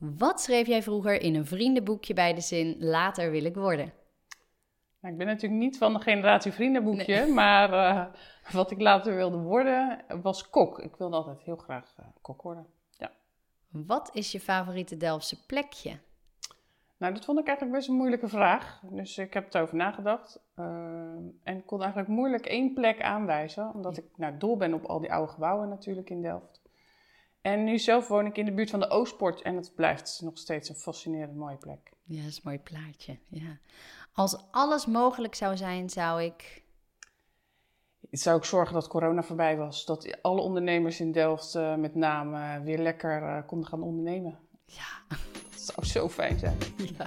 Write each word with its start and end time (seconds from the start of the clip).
Wat 0.00 0.40
schreef 0.40 0.66
jij 0.66 0.82
vroeger 0.82 1.22
in 1.22 1.34
een 1.34 1.46
vriendenboekje 1.46 2.14
bij 2.14 2.34
de 2.34 2.40
zin 2.40 2.76
later 2.78 3.30
wil 3.30 3.44
ik 3.44 3.54
worden? 3.54 3.92
Nou, 5.00 5.12
ik 5.12 5.18
ben 5.18 5.26
natuurlijk 5.26 5.60
niet 5.60 5.78
van 5.78 5.92
de 5.92 6.00
generatie 6.00 6.52
vriendenboekje, 6.52 7.26
maar 7.26 7.72
uh, 7.72 8.06
wat 8.52 8.70
ik 8.70 8.80
later 8.80 9.14
wilde 9.14 9.36
worden 9.36 10.04
was 10.22 10.50
kok. 10.50 10.78
Ik 10.78 10.96
wilde 10.96 11.16
altijd 11.16 11.40
heel 11.40 11.56
graag 11.56 11.94
uh, 12.00 12.06
kok 12.20 12.42
worden. 12.42 12.66
Ja. 12.90 13.10
Wat 13.68 14.10
is 14.12 14.32
je 14.32 14.40
favoriete 14.40 14.96
Delftse 14.96 15.46
plekje? 15.46 15.98
Nou, 16.96 17.14
dat 17.14 17.24
vond 17.24 17.38
ik 17.38 17.46
eigenlijk 17.46 17.76
best 17.76 17.88
een 17.88 17.94
moeilijke 17.94 18.28
vraag. 18.28 18.80
Dus 18.90 19.18
ik 19.18 19.34
heb 19.34 19.54
erover 19.54 19.76
nagedacht. 19.76 20.40
Uh, 20.56 20.64
en 21.42 21.64
kon 21.64 21.80
eigenlijk 21.80 22.10
moeilijk 22.10 22.46
één 22.46 22.74
plek 22.74 23.02
aanwijzen, 23.02 23.74
omdat 23.74 23.96
ik 23.96 24.04
nou, 24.16 24.36
dol 24.38 24.56
ben 24.56 24.74
op 24.74 24.84
al 24.84 25.00
die 25.00 25.12
oude 25.12 25.32
gebouwen 25.32 25.68
natuurlijk 25.68 26.10
in 26.10 26.22
Delft. 26.22 26.59
En 27.40 27.64
nu 27.64 27.78
zelf 27.78 28.08
woon 28.08 28.26
ik 28.26 28.36
in 28.36 28.44
de 28.44 28.52
buurt 28.52 28.70
van 28.70 28.80
de 28.80 28.90
Oostpoort 28.90 29.42
en 29.42 29.56
het 29.56 29.74
blijft 29.74 30.20
nog 30.22 30.38
steeds 30.38 30.68
een 30.68 30.74
fascinerend 30.74 31.36
mooie 31.36 31.56
plek. 31.56 31.92
Ja, 32.04 32.20
dat 32.22 32.30
is 32.30 32.36
een 32.36 32.42
mooi 32.44 32.58
plaatje. 32.58 33.18
Ja. 33.28 33.58
Als 34.12 34.44
alles 34.50 34.86
mogelijk 34.86 35.34
zou 35.34 35.56
zijn, 35.56 35.90
zou 35.90 36.22
ik. 36.22 36.62
Zou 38.10 38.38
ik 38.38 38.44
zorgen 38.44 38.74
dat 38.74 38.88
corona 38.88 39.22
voorbij 39.22 39.56
was. 39.56 39.84
Dat 39.84 40.22
alle 40.22 40.40
ondernemers 40.40 41.00
in 41.00 41.12
Delft 41.12 41.54
uh, 41.54 41.74
met 41.74 41.94
name 41.94 42.62
weer 42.62 42.78
lekker 42.78 43.22
uh, 43.22 43.46
konden 43.46 43.68
gaan 43.68 43.82
ondernemen. 43.82 44.38
Ja. 44.64 45.16
Dat 45.50 45.60
zou 45.60 45.86
zo 45.86 46.08
fijn 46.08 46.38
zijn. 46.38 46.56
Ja. 46.98 47.06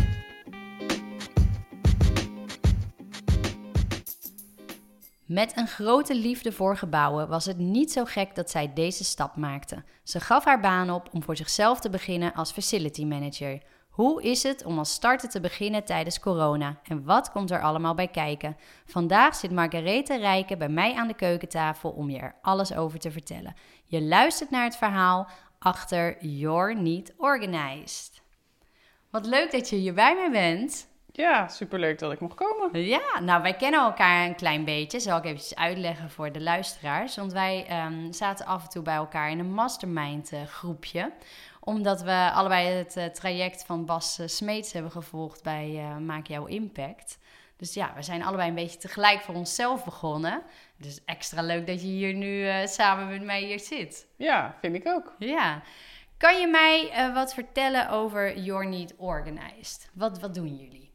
Met 5.31 5.57
een 5.57 5.67
grote 5.67 6.15
liefde 6.15 6.51
voor 6.51 6.77
gebouwen 6.77 7.27
was 7.27 7.45
het 7.45 7.57
niet 7.57 7.91
zo 7.91 8.05
gek 8.05 8.35
dat 8.35 8.49
zij 8.49 8.73
deze 8.73 9.03
stap 9.03 9.35
maakte. 9.35 9.83
Ze 10.03 10.19
gaf 10.19 10.45
haar 10.45 10.59
baan 10.59 10.89
op 10.89 11.09
om 11.11 11.23
voor 11.23 11.35
zichzelf 11.35 11.79
te 11.79 11.89
beginnen 11.89 12.33
als 12.33 12.51
facility 12.51 13.05
manager. 13.05 13.61
Hoe 13.89 14.23
is 14.23 14.43
het 14.43 14.65
om 14.65 14.77
als 14.77 14.93
starter 14.93 15.29
te 15.29 15.39
beginnen 15.39 15.83
tijdens 15.83 16.19
corona 16.19 16.79
en 16.83 17.03
wat 17.03 17.31
komt 17.31 17.51
er 17.51 17.61
allemaal 17.61 17.93
bij 17.93 18.07
kijken? 18.07 18.57
Vandaag 18.85 19.35
zit 19.35 19.51
Margarethe 19.51 20.17
Rijken 20.17 20.57
bij 20.57 20.69
mij 20.69 20.93
aan 20.95 21.07
de 21.07 21.15
keukentafel 21.15 21.89
om 21.89 22.09
je 22.09 22.19
er 22.19 22.35
alles 22.41 22.73
over 22.73 22.99
te 22.99 23.11
vertellen. 23.11 23.55
Je 23.85 24.01
luistert 24.01 24.49
naar 24.49 24.63
het 24.63 24.75
verhaal 24.75 25.29
achter 25.59 26.25
You're 26.25 26.73
Niet 26.73 27.13
Organized. 27.17 28.21
Wat 29.09 29.25
leuk 29.25 29.51
dat 29.51 29.69
je 29.69 29.75
hier 29.75 29.93
bij 29.93 30.15
mij 30.15 30.31
bent. 30.31 30.90
Ja, 31.13 31.47
superleuk 31.47 31.99
dat 31.99 32.11
ik 32.11 32.19
mocht 32.19 32.35
komen. 32.35 32.85
Ja, 32.85 33.19
nou 33.19 33.41
wij 33.41 33.55
kennen 33.55 33.79
elkaar 33.79 34.25
een 34.25 34.35
klein 34.35 34.65
beetje. 34.65 34.99
Zal 34.99 35.17
ik 35.17 35.25
even 35.25 35.57
uitleggen 35.57 36.09
voor 36.09 36.31
de 36.31 36.41
luisteraars. 36.41 37.15
Want 37.15 37.31
wij 37.31 37.85
um, 37.85 38.13
zaten 38.13 38.45
af 38.45 38.63
en 38.63 38.69
toe 38.69 38.83
bij 38.83 38.95
elkaar 38.95 39.31
in 39.31 39.39
een 39.39 39.53
mastermind 39.53 40.33
uh, 40.33 40.43
groepje. 40.43 41.11
Omdat 41.59 42.01
we 42.01 42.31
allebei 42.33 42.67
het 42.67 42.97
uh, 42.97 43.05
traject 43.05 43.65
van 43.65 43.85
Bas 43.85 44.19
uh, 44.19 44.27
Smeets 44.27 44.73
hebben 44.73 44.91
gevolgd 44.91 45.43
bij 45.43 45.83
Maak 45.99 46.27
Jouw 46.27 46.45
Impact. 46.45 47.19
Dus 47.57 47.73
ja, 47.73 47.93
we 47.95 48.01
zijn 48.01 48.23
allebei 48.23 48.49
een 48.49 48.55
beetje 48.55 48.79
tegelijk 48.79 49.21
voor 49.21 49.35
onszelf 49.35 49.83
begonnen. 49.83 50.41
Dus 50.77 51.03
extra 51.05 51.41
leuk 51.41 51.67
dat 51.67 51.81
je 51.81 51.87
hier 51.87 52.13
nu 52.13 52.67
samen 52.67 53.09
met 53.09 53.23
mij 53.23 53.41
hier 53.41 53.59
zit. 53.59 54.07
Ja, 54.17 54.55
vind 54.61 54.75
ik 54.75 54.87
ook. 54.87 55.15
Ja. 55.19 55.61
Kan 56.17 56.39
je 56.39 56.47
mij 56.47 57.11
wat 57.13 57.33
vertellen 57.33 57.89
over 57.89 58.39
You're 58.39 58.65
Niet 58.65 58.93
Organized? 58.97 59.89
Wat, 59.93 60.19
wat 60.19 60.33
doen 60.33 60.55
jullie? 60.55 60.90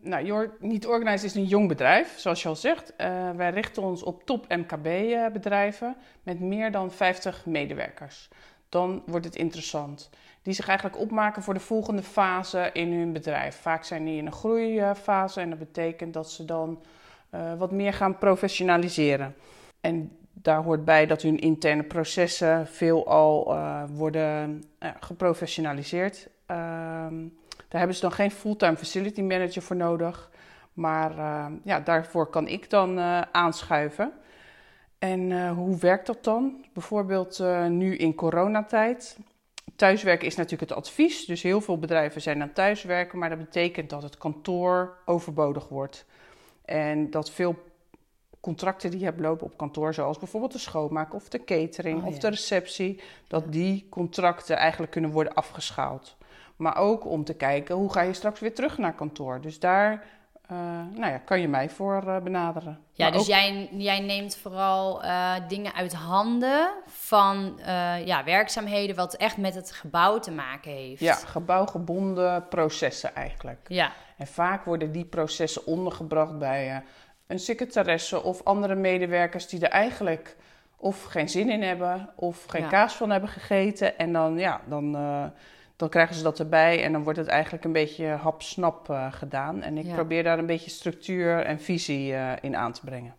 Nou, 0.00 0.50
Niet 0.58 0.86
Organized 0.86 1.24
is 1.24 1.34
een 1.34 1.44
jong 1.44 1.68
bedrijf, 1.68 2.18
zoals 2.18 2.42
je 2.42 2.48
al 2.48 2.56
zegt. 2.56 2.92
Uh, 2.98 3.30
wij 3.30 3.50
richten 3.50 3.82
ons 3.82 4.02
op 4.02 4.24
top 4.24 4.48
MKB-bedrijven 4.48 5.96
met 6.22 6.40
meer 6.40 6.72
dan 6.72 6.90
50 6.90 7.46
medewerkers. 7.46 8.28
Dan 8.68 9.02
wordt 9.06 9.26
het 9.26 9.36
interessant. 9.36 10.10
Die 10.42 10.54
zich 10.54 10.68
eigenlijk 10.68 10.98
opmaken 10.98 11.42
voor 11.42 11.54
de 11.54 11.60
volgende 11.60 12.02
fase 12.02 12.70
in 12.72 12.92
hun 12.92 13.12
bedrijf. 13.12 13.56
Vaak 13.56 13.84
zijn 13.84 14.04
die 14.04 14.16
in 14.16 14.26
een 14.26 14.32
groeifase 14.32 15.40
en 15.40 15.50
dat 15.50 15.58
betekent 15.58 16.14
dat 16.14 16.30
ze 16.30 16.44
dan 16.44 16.82
uh, 17.34 17.54
wat 17.58 17.70
meer 17.70 17.92
gaan 17.92 18.18
professionaliseren. 18.18 19.34
En 19.80 20.16
daar 20.32 20.62
hoort 20.62 20.84
bij 20.84 21.06
dat 21.06 21.22
hun 21.22 21.38
interne 21.38 21.82
processen 21.82 22.66
veelal 22.66 23.54
uh, 23.54 23.82
worden 23.92 24.64
geprofessionaliseerd. 25.00 26.28
Ehm, 26.46 27.26
daar 27.70 27.78
hebben 27.78 27.94
ze 27.94 28.02
dan 28.02 28.12
geen 28.12 28.30
fulltime 28.30 28.76
facility 28.76 29.22
manager 29.22 29.62
voor 29.62 29.76
nodig. 29.76 30.30
Maar 30.72 31.16
uh, 31.16 31.46
ja, 31.64 31.80
daarvoor 31.80 32.26
kan 32.26 32.48
ik 32.48 32.70
dan 32.70 32.98
uh, 32.98 33.20
aanschuiven. 33.20 34.12
En 34.98 35.20
uh, 35.20 35.52
hoe 35.52 35.78
werkt 35.78 36.06
dat 36.06 36.24
dan? 36.24 36.64
Bijvoorbeeld 36.72 37.42
nu 37.68 37.96
in 37.96 38.14
coronatijd. 38.14 39.18
Thuiswerken 39.76 40.26
is 40.26 40.36
natuurlijk 40.36 40.70
het 40.70 40.78
advies. 40.78 41.24
Dus 41.24 41.42
heel 41.42 41.60
veel 41.60 41.78
bedrijven 41.78 42.20
zijn 42.20 42.42
aan 42.42 42.52
thuiswerken. 42.52 43.18
Maar 43.18 43.28
dat 43.28 43.38
betekent 43.38 43.90
dat 43.90 44.02
het 44.02 44.18
kantoor 44.18 44.98
overbodig 45.04 45.68
wordt. 45.68 46.06
En 46.64 47.10
dat 47.10 47.30
veel 47.30 47.54
contracten 48.40 48.90
die 48.90 48.98
je 48.98 49.04
hebt 49.04 49.20
lopen 49.20 49.46
op 49.46 49.56
kantoor, 49.56 49.94
zoals 49.94 50.18
bijvoorbeeld 50.18 50.52
de 50.52 50.58
schoonmaak 50.58 51.14
of 51.14 51.28
de 51.28 51.44
catering 51.44 52.00
oh, 52.00 52.06
of 52.06 52.14
ja. 52.14 52.20
de 52.20 52.28
receptie, 52.28 53.00
dat 53.26 53.52
die 53.52 53.86
contracten 53.90 54.56
eigenlijk 54.56 54.92
kunnen 54.92 55.10
worden 55.10 55.34
afgeschaald. 55.34 56.16
Maar 56.60 56.76
ook 56.76 57.06
om 57.06 57.24
te 57.24 57.34
kijken 57.34 57.74
hoe 57.74 57.92
ga 57.92 58.00
je 58.00 58.12
straks 58.12 58.40
weer 58.40 58.54
terug 58.54 58.78
naar 58.78 58.94
kantoor. 58.94 59.40
Dus 59.40 59.58
daar 59.58 60.04
uh, 60.52 60.58
nou 60.94 61.12
ja, 61.12 61.18
kan 61.18 61.40
je 61.40 61.48
mij 61.48 61.70
voor 61.70 62.02
uh, 62.06 62.18
benaderen. 62.18 62.78
Ja, 62.92 63.04
maar 63.04 63.12
dus 63.12 63.20
ook... 63.20 63.26
jij, 63.26 63.68
jij 63.72 64.00
neemt 64.00 64.36
vooral 64.36 65.04
uh, 65.04 65.34
dingen 65.48 65.74
uit 65.74 65.92
handen 65.92 66.70
van 66.86 67.60
ja, 68.04 68.24
werkzaamheden 68.24 68.96
wat 68.96 69.14
echt 69.14 69.36
met 69.36 69.54
het 69.54 69.72
gebouw 69.72 70.18
te 70.18 70.30
maken 70.30 70.70
heeft. 70.70 71.00
Ja, 71.00 71.14
gebouwgebonden 71.14 72.48
processen 72.48 73.14
eigenlijk. 73.14 73.66
Ja. 73.68 73.92
En 74.16 74.26
vaak 74.26 74.64
worden 74.64 74.92
die 74.92 75.04
processen 75.04 75.66
ondergebracht 75.66 76.38
bij 76.38 76.82
een 77.26 77.38
secretaresse 77.38 78.22
of 78.22 78.44
andere 78.44 78.74
medewerkers 78.74 79.48
die 79.48 79.60
er 79.60 79.70
eigenlijk 79.70 80.36
of 80.76 81.04
geen 81.04 81.28
zin 81.28 81.50
in 81.50 81.62
hebben 81.62 82.10
of 82.16 82.44
geen 82.44 82.62
ja. 82.62 82.68
kaas 82.68 82.94
van 82.94 83.10
hebben 83.10 83.30
gegeten. 83.30 83.98
En 83.98 84.12
dan, 84.12 84.38
ja, 84.38 84.60
dan 84.68 84.96
dan 85.80 85.88
krijgen 85.88 86.14
ze 86.14 86.22
dat 86.22 86.38
erbij 86.38 86.84
en 86.84 86.92
dan 86.92 87.02
wordt 87.02 87.18
het 87.18 87.28
eigenlijk 87.28 87.64
een 87.64 87.72
beetje 87.72 88.06
hap-snap 88.06 88.88
uh, 88.90 89.12
gedaan. 89.12 89.62
En 89.62 89.78
ik 89.78 89.86
ja. 89.86 89.94
probeer 89.94 90.22
daar 90.22 90.38
een 90.38 90.46
beetje 90.46 90.70
structuur 90.70 91.44
en 91.44 91.60
visie 91.60 92.12
uh, 92.12 92.32
in 92.40 92.56
aan 92.56 92.72
te 92.72 92.80
brengen. 92.84 93.14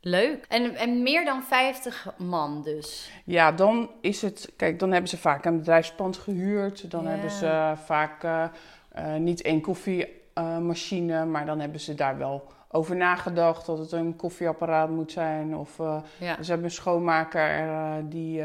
Leuk. 0.00 0.44
En, 0.48 0.74
en 0.74 1.02
meer 1.02 1.24
dan 1.24 1.42
50 1.42 2.14
man 2.18 2.62
dus? 2.62 3.10
Ja, 3.24 3.52
dan 3.52 3.90
is 4.00 4.22
het... 4.22 4.52
Kijk, 4.56 4.78
dan 4.78 4.90
hebben 4.90 5.10
ze 5.10 5.18
vaak 5.18 5.44
een 5.44 5.56
bedrijfspand 5.56 6.16
gehuurd. 6.16 6.90
Dan 6.90 7.02
ja. 7.02 7.08
hebben 7.08 7.30
ze 7.30 7.72
vaak 7.84 8.24
uh, 8.24 8.44
niet 9.18 9.42
één 9.42 9.60
koffiemachine, 9.60 11.24
maar 11.24 11.46
dan 11.46 11.60
hebben 11.60 11.80
ze 11.80 11.94
daar 11.94 12.18
wel 12.18 12.46
over 12.68 12.96
nagedacht 12.96 13.66
dat 13.66 13.78
het 13.78 13.92
een 13.92 14.16
koffieapparaat 14.16 14.90
moet 14.90 15.12
zijn. 15.12 15.56
Of 15.56 15.76
ja. 16.18 16.42
ze 16.42 16.50
hebben 16.50 16.64
een 16.64 16.70
schoonmaker 16.70 17.68
die 18.08 18.42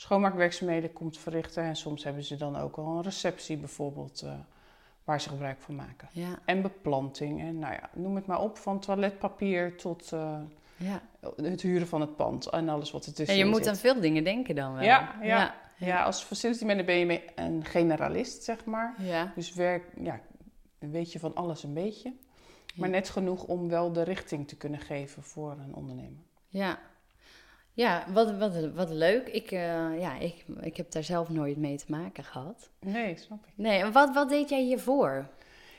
schoonmaakwerkzaamheden 0.00 0.92
komt 0.92 1.18
verrichten. 1.18 1.62
En 1.62 1.76
soms 1.76 2.04
hebben 2.04 2.24
ze 2.24 2.36
dan 2.36 2.56
ook 2.56 2.76
al 2.76 2.96
een 2.96 3.02
receptie 3.02 3.56
bijvoorbeeld 3.56 4.22
uh, 4.24 4.32
waar 5.04 5.20
ze 5.20 5.28
gebruik 5.28 5.60
van 5.60 5.74
maken. 5.74 6.08
Ja. 6.12 6.38
En 6.44 6.62
beplanting 6.62 7.40
en 7.40 7.58
nou 7.58 7.72
ja, 7.72 7.90
noem 7.94 8.14
het 8.14 8.26
maar 8.26 8.40
op, 8.40 8.58
van 8.58 8.80
toiletpapier 8.80 9.76
tot 9.76 10.10
uh, 10.14 10.38
ja. 10.76 11.02
het 11.36 11.60
huren 11.60 11.86
van 11.86 12.00
het 12.00 12.16
pand 12.16 12.46
en 12.46 12.68
alles 12.68 12.90
wat 12.90 13.06
ertussen 13.06 13.26
zit. 13.26 13.34
En 13.34 13.44
je 13.44 13.50
moet 13.50 13.64
zit. 13.64 13.68
aan 13.68 13.76
veel 13.76 14.00
dingen 14.00 14.24
denken 14.24 14.54
dan 14.54 14.72
wel. 14.72 14.82
Ja, 14.82 15.18
ja. 15.22 15.54
ja. 15.76 16.02
als 16.02 16.22
facility 16.22 16.64
manager 16.64 16.86
ben 16.86 16.98
je 16.98 17.22
een 17.34 17.64
generalist, 17.64 18.42
zeg 18.42 18.64
maar. 18.64 18.94
Ja. 18.98 19.32
Dus 19.34 19.54
werk, 19.54 19.84
ja, 20.00 20.20
weet 20.78 21.12
je 21.12 21.18
van 21.18 21.34
alles 21.34 21.62
een 21.62 21.74
beetje. 21.74 22.12
Maar 22.74 22.88
net 22.88 23.08
genoeg 23.08 23.44
om 23.44 23.68
wel 23.68 23.92
de 23.92 24.02
richting 24.02 24.48
te 24.48 24.56
kunnen 24.56 24.80
geven 24.80 25.22
voor 25.22 25.50
een 25.50 25.74
ondernemer. 25.74 26.22
Ja, 26.48 26.78
ja, 27.78 28.04
wat, 28.12 28.38
wat, 28.38 28.72
wat 28.74 28.90
leuk. 28.90 29.28
Ik, 29.28 29.50
uh, 29.50 30.00
ja, 30.00 30.18
ik, 30.18 30.44
ik 30.60 30.76
heb 30.76 30.90
daar 30.90 31.02
zelf 31.02 31.28
nooit 31.28 31.56
mee 31.56 31.76
te 31.76 31.84
maken 31.88 32.24
gehad. 32.24 32.70
Nee, 32.80 33.16
snap 33.16 33.46
ik. 33.46 33.52
Nee, 33.54 33.82
en 33.82 33.92
wat, 33.92 34.14
wat 34.14 34.28
deed 34.28 34.48
jij 34.48 34.62
hiervoor? 34.62 35.26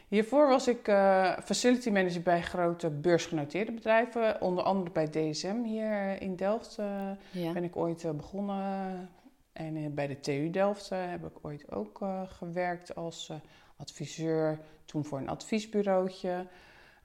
Hiervoor 0.07 0.47
was 0.47 0.67
ik 0.67 0.87
uh, 0.87 1.37
facility 1.43 1.89
manager 1.89 2.21
bij 2.21 2.41
grote 2.41 2.89
beursgenoteerde 2.89 3.71
bedrijven. 3.71 4.41
Onder 4.41 4.63
andere 4.63 4.91
bij 4.91 5.09
DSM 5.09 5.63
hier 5.63 6.21
in 6.21 6.35
Delft 6.35 6.77
uh, 6.79 7.09
ja. 7.31 7.51
ben 7.53 7.63
ik 7.63 7.75
ooit 7.75 8.17
begonnen. 8.17 9.09
En 9.53 9.93
bij 9.93 10.07
de 10.07 10.19
TU 10.19 10.49
Delft 10.49 10.89
heb 10.89 11.25
ik 11.25 11.37
ooit 11.41 11.71
ook 11.71 11.99
gewerkt 12.27 12.95
als 12.95 13.31
adviseur 13.77 14.59
toen 14.85 15.05
voor 15.05 15.17
een 15.17 15.29
adviesbureautje. 15.29 16.45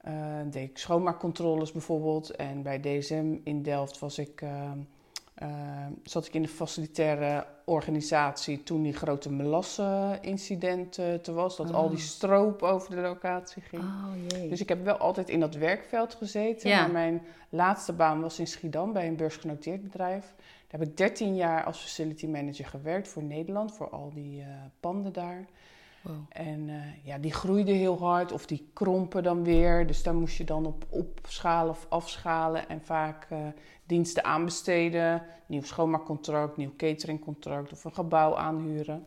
Uh, 0.09 0.13
deed 0.51 0.71
ik 0.71 0.79
schoonmaakcontroles 0.79 1.73
bijvoorbeeld. 1.73 2.31
En 2.31 2.63
bij 2.63 2.81
DSM 2.81 3.37
in 3.45 3.63
Delft 3.63 3.99
was 3.99 4.19
ik, 4.19 4.41
uh, 4.43 4.71
uh, 5.43 5.49
zat 6.03 6.27
ik 6.27 6.35
in 6.35 6.43
de 6.43 6.49
facilitaire 6.49 7.47
organisatie 7.65 8.63
toen 8.63 8.83
die 8.83 8.93
grote 8.93 9.33
melassenincident 9.33 10.93
te 10.93 11.33
was. 11.33 11.57
Dat 11.57 11.73
al 11.73 11.89
die 11.89 11.99
Oh. 11.99 12.05
stroop 12.05 12.63
over 12.63 12.91
de 12.95 13.01
locatie 13.01 13.63
ging. 13.63 13.83
Oh. 13.83 14.49
Dus 14.49 14.61
ik 14.61 14.69
heb 14.69 14.85
wel 14.85 14.97
altijd 14.97 15.29
in 15.29 15.41
dat 15.41 15.55
werkveld 15.55 16.15
gezeten. 16.15 16.71
Ja. 16.71 16.81
Maar 16.81 16.91
mijn 16.91 17.23
laatste 17.49 17.93
baan 17.93 18.21
was 18.21 18.39
in 18.39 18.47
Schiedam 18.47 18.93
bij 18.93 19.07
een 19.07 19.17
beursgenoteerd 19.17 19.83
bedrijf. 19.83 20.35
Daar 20.69 20.81
heb 20.81 20.89
ik 20.89 20.97
13 20.97 21.35
jaar 21.35 21.65
als 21.65 21.79
facility 21.81 22.27
manager 22.27 22.67
gewerkt 22.67 23.09
voor 23.09 23.23
Nederland, 23.23 23.73
voor 23.73 23.91
al 23.91 24.11
die 24.15 24.41
eh, 24.41 24.47
panden 24.81 25.13
daar. 25.13 25.45
Wow. 26.05 26.17
En 26.29 26.69
eh, 26.69 27.05
ja, 27.05 27.19
die 27.19 27.33
groeiden 27.33 27.75
heel 27.75 27.99
hard 27.99 28.33
of 28.33 28.47
die 28.47 28.71
krompen 28.73 29.23
dan 29.23 29.45
weer. 29.45 29.87
Dus 29.87 30.03
daar 30.03 30.15
moest 30.15 30.37
je 30.37 30.45
dan 30.45 30.67
op 30.67 30.85
opschalen 30.89 31.71
of 31.71 31.87
afschalen 31.89 32.69
en 32.69 32.83
vaak 32.83 33.27
eh, 33.29 33.39
diensten 33.87 34.25
aanbesteden. 34.25 35.23
Nieuw 35.47 35.63
schoonmaakcontract, 35.63 36.57
nieuw 36.57 36.77
cateringcontract 36.77 37.73
of 37.73 37.85
een 37.85 37.95
gebouw 37.95 38.37
aanhuren. 38.37 39.07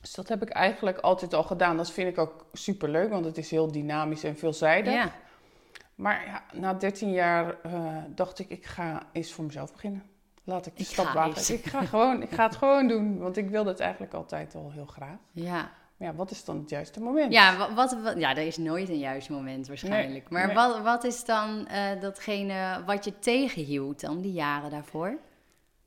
Dus 0.00 0.14
dat 0.14 0.28
heb 0.28 0.42
ik 0.42 0.48
eigenlijk 0.48 0.98
altijd 0.98 1.34
al 1.34 1.42
gedaan. 1.42 1.76
Dat 1.76 1.90
vind 1.90 2.08
ik 2.08 2.18
ook 2.18 2.46
super 2.52 2.88
leuk, 2.88 3.10
want 3.10 3.24
het 3.24 3.38
is 3.38 3.50
heel 3.50 3.72
dynamisch 3.72 4.24
en 4.24 4.36
veelzijdig. 4.36 4.92
Ja. 4.92 5.12
Maar 5.94 6.26
ja, 6.26 6.58
na 6.58 6.74
13 6.74 7.10
jaar 7.10 7.60
eh, 7.62 7.96
dacht 8.08 8.38
ik, 8.38 8.48
ik 8.48 8.66
ga 8.66 9.02
eens 9.12 9.32
voor 9.32 9.44
mezelf 9.44 9.72
beginnen. 9.72 10.02
Laat 10.44 10.66
ik 10.66 10.76
de 10.76 10.82
Ik 10.82 10.88
stap 10.88 11.12
wagen. 11.12 11.54
Ik 11.54 11.64
ga, 11.64 11.84
gewoon, 11.84 12.22
ik 12.22 12.30
ga 12.30 12.46
het 12.46 12.56
gewoon 12.56 12.88
doen, 12.88 13.18
want 13.18 13.36
ik 13.36 13.50
wilde 13.50 13.70
het 13.70 13.80
eigenlijk 13.80 14.14
altijd 14.14 14.54
al 14.54 14.70
heel 14.72 14.86
graag. 14.86 15.16
Ja. 15.32 15.70
Maar 15.96 16.08
ja, 16.08 16.14
wat 16.14 16.30
is 16.30 16.44
dan 16.44 16.58
het 16.58 16.70
juiste 16.70 17.00
moment? 17.00 17.32
Ja, 17.32 17.56
wa- 17.56 17.74
wat, 17.74 17.96
wat, 18.02 18.18
ja, 18.18 18.30
er 18.36 18.46
is 18.46 18.56
nooit 18.56 18.88
een 18.88 18.98
juist 18.98 19.28
moment 19.30 19.68
waarschijnlijk. 19.68 20.30
maar 20.30 20.46
nee. 20.46 20.54
Wat, 20.54 20.82
wat 20.82 21.04
is 21.04 21.24
dan 21.24 21.66
eh, 21.66 22.00
datgene 22.00 22.82
wat 22.86 23.04
je 23.04 23.18
tegenhield 23.18 24.00
dan 24.00 24.20
die 24.20 24.32
jaren 24.32 24.70
daarvoor? 24.70 25.18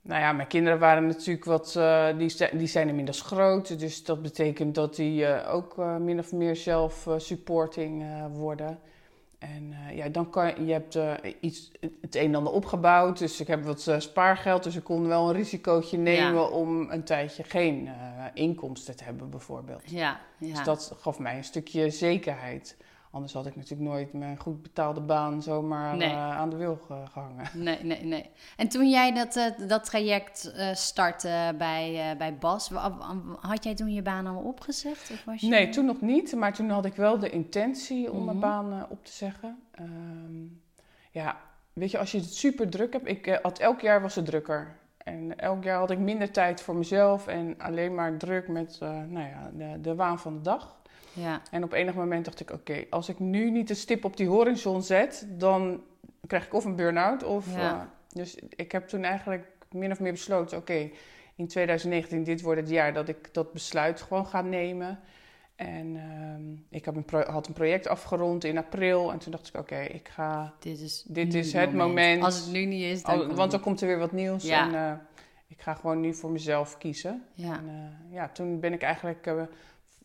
Nou 0.02 0.22
ja, 0.22 0.32
mijn 0.32 0.48
kinderen 0.48 0.80
waren 0.80 1.08
natuurlijk 1.08 1.46
wat, 1.46 1.76
eh, 1.76 2.08
die, 2.18 2.30
zijn, 2.30 2.58
die 2.58 2.68
zijn 2.68 2.88
inmiddels 2.88 3.22
groot. 3.22 3.80
Dus 3.80 4.04
dat 4.04 4.22
betekent 4.22 4.76
dat 4.76 4.96
die 4.96 5.26
eh, 5.26 5.54
ook 5.54 5.78
min 6.00 6.20
of 6.20 6.32
meer 6.32 6.56
zelf-supporting 6.56 8.02
eh, 8.04 8.26
worden. 8.32 8.80
En 9.40 9.74
eh, 9.74 9.98
ja, 9.98 10.10
dan 10.10 10.30
kan 10.30 10.48
je, 10.48 10.66
je 10.66 10.72
hebt 10.72 10.96
eh, 10.96 11.14
iets, 11.40 11.72
het 12.02 12.16
een 12.16 12.26
en 12.26 12.36
ander 12.36 12.54
opgebouwd. 12.54 13.18
Dus 13.18 13.40
ik 13.40 13.48
heb 13.48 13.64
wat 13.64 13.88
eh, 13.88 14.00
spaargeld. 14.00 14.64
Dus 14.64 14.76
ik 14.76 14.84
kon 14.84 15.08
wel 15.08 15.30
een 15.30 15.36
risicootje 15.36 15.98
nemen 15.98 16.52
om 16.52 16.92
een 16.92 17.04
tijdje 17.04 17.44
geen 17.44 17.90
inkomsten 18.34 18.96
te 18.96 19.04
hebben 19.04 19.30
bijvoorbeeld. 19.30 19.82
Ja, 19.86 20.20
ja. 20.38 20.54
Dus 20.54 20.64
dat 20.64 20.96
gaf 21.00 21.20
mij 21.20 21.38
een 21.38 21.44
stukje 21.44 21.90
zekerheid. 21.90 22.78
Anders 23.12 23.34
had 23.34 23.46
ik 23.46 23.56
natuurlijk 23.56 23.90
nooit 23.90 24.14
mijn 24.14 24.38
goed 24.38 24.62
betaalde 24.62 25.02
baan 25.02 25.42
zomaar 25.42 25.96
Nee. 25.98 26.10
eh, 26.10 26.38
aan 26.38 26.50
de 26.50 26.56
wil 26.56 26.76
ge- 26.88 27.04
gehangen. 27.12 27.46
Nee, 27.54 27.84
nee, 27.84 28.04
nee. 28.06 28.30
En 28.58 28.68
toen 28.70 28.90
jij 28.90 29.14
dat, 29.14 29.36
eh, 29.36 29.68
dat 29.68 29.84
traject 29.86 30.52
eh, 30.52 30.74
startte 30.74 31.54
bij, 31.58 32.16
bij 32.18 32.38
Bas, 32.38 32.70
had 33.40 33.64
jij 33.64 33.76
toen 33.76 33.94
je 33.94 34.02
baan 34.02 34.28
al 34.28 34.42
opgezegd? 34.44 35.12
Of 35.12 35.24
was 35.26 35.42
je... 35.42 35.48
Nee, 35.48 35.70
toen 35.70 35.86
nog 35.86 36.02
niet. 36.02 36.36
Maar 36.36 36.54
toen 36.54 36.70
had 36.70 36.86
ik 36.86 36.96
wel 36.96 37.20
de 37.20 37.30
intentie 37.30 38.12
om 38.12 38.24
mijn 38.26 38.38
Mhm. 38.38 38.46
baan 38.48 38.86
op 38.90 39.06
te 39.06 39.12
zeggen. 39.12 39.60
Ehm, 39.72 40.44
ja, 41.12 41.38
weet 41.74 41.92
je, 41.92 41.98
als 41.98 42.12
je 42.12 42.18
het 42.18 42.34
super 42.34 42.70
druk 42.70 42.94
hebt. 42.94 43.08
Ik 43.08 43.40
had 43.42 43.60
elk 43.60 43.82
jaar 43.82 44.02
was 44.02 44.16
het 44.16 44.26
drukker. 44.26 44.78
En 44.98 45.38
elk 45.40 45.64
jaar 45.64 45.78
had 45.80 45.92
ik 45.92 46.00
minder 46.00 46.32
tijd 46.32 46.62
voor 46.62 46.76
mezelf. 46.76 47.28
En 47.28 47.56
alleen 47.58 47.96
maar 47.96 48.18
druk 48.18 48.48
met 48.48 48.78
nou 48.82 49.20
ja, 49.28 49.50
de, 49.54 49.82
de 49.82 49.96
waan 49.96 50.20
van 50.20 50.34
de 50.34 50.42
dag. 50.42 50.78
Ja, 51.20 51.42
En 51.52 51.64
op 51.64 51.72
enig 51.74 51.94
moment 51.96 52.26
dacht 52.26 52.40
ik, 52.40 52.52
oké, 52.52 52.86
als 52.90 53.10
ik 53.10 53.20
nu 53.20 53.52
niet 53.52 53.68
de 53.68 53.74
stip 53.74 54.06
op 54.06 54.18
die 54.18 54.28
horizon 54.28 54.82
zet, 54.84 55.28
dan 55.30 55.84
krijg 56.28 56.46
ik 56.46 56.54
of 56.54 56.66
een 56.66 56.76
burn-out 56.76 57.24
of... 57.24 57.56
Ja. 57.56 57.72
eh, 57.72 57.82
dus 58.10 58.36
ik 58.56 58.72
heb 58.72 58.88
toen 58.88 59.04
eigenlijk 59.04 59.48
min 59.72 59.92
of 59.92 60.00
meer 60.00 60.12
besloten, 60.12 60.58
oké, 60.58 60.90
in 61.36 61.48
2019, 61.48 62.24
dit 62.24 62.42
wordt 62.42 62.60
het 62.60 62.70
jaar 62.70 62.94
dat 62.94 63.08
ik 63.10 63.34
dat 63.34 63.54
besluit 63.54 64.02
gewoon 64.02 64.26
ga 64.28 64.42
nemen. 64.42 65.00
En 65.56 65.96
ehm, 65.96 66.76
ik 66.78 66.86
heb 66.86 66.96
een 66.96 67.06
pro- 67.06 67.26
had 67.32 67.48
een 67.48 67.54
project 67.54 67.88
afgerond 67.88 68.44
in 68.44 68.58
april 68.58 69.12
en 69.12 69.18
toen 69.20 69.32
dacht 69.32 69.48
ik, 69.48 69.56
oké, 69.58 69.80
ik 69.80 70.08
ga... 70.08 70.54
dit 70.60 70.80
is, 70.80 71.04
Dit 71.08 71.34
is 71.34 71.54
het 71.54 71.74
moment. 71.74 72.24
Als 72.24 72.36
het 72.40 72.52
nu 72.52 72.66
niet 72.66 72.84
is, 72.84 73.04
dan 73.04 73.20
al- 73.30 73.36
want 73.36 73.52
dan 73.52 73.60
komt 73.60 73.82
er 73.82 73.88
weer 73.88 73.98
wat 74.00 74.12
nieuws 74.12 74.44
Ja. 74.44 74.68
en 74.68 74.76
eh, 74.76 74.98
ik 75.48 75.62
ga 75.62 75.74
gewoon 75.74 76.00
nu 76.00 76.14
voor 76.14 76.32
mezelf 76.32 76.78
kiezen. 76.78 77.24
Ja, 77.34 77.58
En 77.58 77.68
eh, 77.68 78.14
ja, 78.16 78.30
toen 78.30 78.60
ben 78.60 78.74
ik 78.74 78.82
eigenlijk 78.82 79.28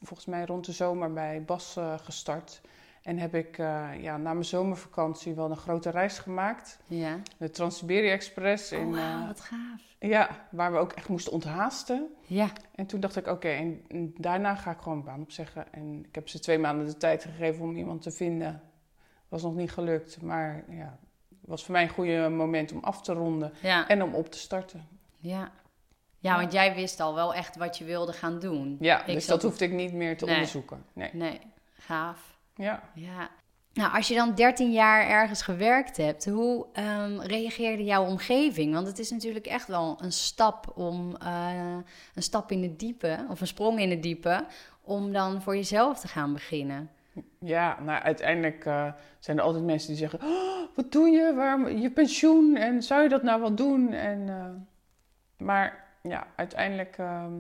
volgens 0.07 0.29
mij 0.29 0.45
rond 0.45 0.65
de 0.67 0.73
zomer 0.73 1.13
bij 1.13 1.43
Bas 1.43 1.77
eh, 1.77 1.95
gestart. 1.99 2.61
En 3.03 3.19
heb 3.19 3.35
ik 3.35 3.59
eh, 3.59 3.89
ja, 4.01 4.17
na 4.17 4.33
mijn 4.33 4.45
zomervakantie 4.45 5.35
wel 5.35 5.51
een 5.51 5.57
grote 5.57 5.91
reis 5.91 6.19
gemaakt. 6.19 6.79
ja. 6.87 7.19
De 7.37 7.51
Trans-Siberië 7.51 8.11
Express. 8.11 8.73
Oh, 8.73 8.79
in, 8.79 8.95
eh, 8.97 9.27
wat 9.27 9.41
gaaf. 9.41 9.81
ja, 9.99 10.29
waar 10.51 10.73
we 10.73 10.79
ook 10.79 10.93
echt 10.93 11.09
moesten 11.09 11.33
onthaasten. 11.33 12.07
Ja, 12.27 12.49
En 12.75 12.87
toen 12.87 13.01
dacht 13.01 13.17
ik, 13.17 13.27
oké, 13.27 13.49
en, 13.49 13.85
en 13.89 14.15
daarna 14.17 14.55
ga 14.55 14.71
ik 14.71 14.79
gewoon 14.79 14.99
een 14.99 15.05
baan 15.05 15.21
opzeggen. 15.21 15.73
En 15.73 16.05
ik 16.09 16.15
heb 16.15 16.29
ze 16.29 16.39
twee 16.39 16.59
maanden 16.59 16.87
de 16.87 16.97
tijd 16.97 17.23
gegeven 17.25 17.63
om 17.65 17.77
iemand 17.77 18.03
te 18.03 18.11
vinden. 18.11 18.63
Was 19.29 19.43
nog 19.43 19.55
niet 19.55 19.73
gelukt, 19.73 20.23
maar 20.23 20.65
ja, 20.69 20.99
was 21.41 21.65
voor 21.65 21.73
mij 21.73 21.83
een 21.83 21.89
goede 21.89 22.29
moment 22.29 22.73
om 22.73 22.79
af 22.81 23.03
te 23.03 23.13
ronden 23.13 23.53
ja, 23.63 23.89
en 23.89 24.03
om 24.03 24.15
op 24.15 24.31
te 24.31 24.39
starten. 24.39 24.87
ja. 25.19 25.51
Ja, 26.25 26.37
want 26.37 26.53
jij 26.53 26.75
wist 26.75 27.01
al 27.01 27.15
wel 27.15 27.35
echt 27.35 27.57
wat 27.57 27.79
je 27.79 27.85
wilde 27.85 28.13
gaan 28.13 28.39
doen. 28.39 28.77
Ja, 28.81 29.05
Ik 29.05 29.15
dus 29.15 29.27
dat 29.27 29.43
hoefde 29.43 29.65
ik 29.65 29.73
niet 29.73 29.93
meer 29.93 30.17
te 30.17 30.25
Nee. 30.25 30.35
onderzoeken. 30.35 30.85
Nee. 30.93 31.11
Nee, 31.13 31.41
gaaf. 31.79 32.39
Ja. 32.55 32.83
Ja. 32.95 33.29
Nou, 33.73 33.95
als 33.95 34.09
je 34.09 34.15
dan 34.15 34.35
13 34.35 34.73
jaar 34.73 35.09
ergens 35.09 35.43
gewerkt 35.43 35.97
hebt, 35.97 36.25
hoe 36.25 36.67
ehm, 36.73 37.19
reageerde 37.21 37.85
jouw 37.85 38.05
omgeving? 38.05 38.75
Want 38.75 38.87
het 38.87 38.99
is 38.99 39.11
natuurlijk 39.11 39.47
echt 39.47 39.67
wel 39.69 39.99
een 40.01 40.13
stap 40.13 40.73
om 40.77 41.17
eh, 41.17 41.77
een 42.15 42.23
stap 42.23 42.51
in 42.51 42.63
het 42.63 42.79
diepe, 42.79 43.27
of 43.29 43.41
een 43.41 43.47
sprong 43.47 43.81
in 43.81 43.91
het 43.91 44.03
diepe, 44.03 44.45
om 44.83 45.13
dan 45.13 45.43
voor 45.43 45.57
jezelf 45.57 46.01
te 46.01 46.09
gaan 46.09 46.33
beginnen. 46.33 46.91
Ja, 47.41 47.79
nou 47.81 48.03
uiteindelijk 48.03 48.65
eh, 48.65 48.93
zijn 49.19 49.39
er 49.39 49.43
altijd 49.45 49.65
mensen 49.65 49.89
die 49.89 49.97
zeggen: 49.99 50.21
"Oh, 50.23 50.77
Wat 50.77 50.93
doe 50.93 51.09
je? 51.09 51.33
Waarom 51.35 51.69
je 51.69 51.91
pensioen? 51.91 52.57
En 52.57 52.83
zou 52.83 53.03
je 53.03 53.09
dat 53.09 53.23
nou 53.23 53.41
wel 53.41 53.55
doen? 53.55 53.93
En, 53.93 54.29
eh, 54.29 54.45
maar 55.47 55.84
ja, 56.09 56.27
uiteindelijk 56.37 56.99
ehm, 56.99 57.33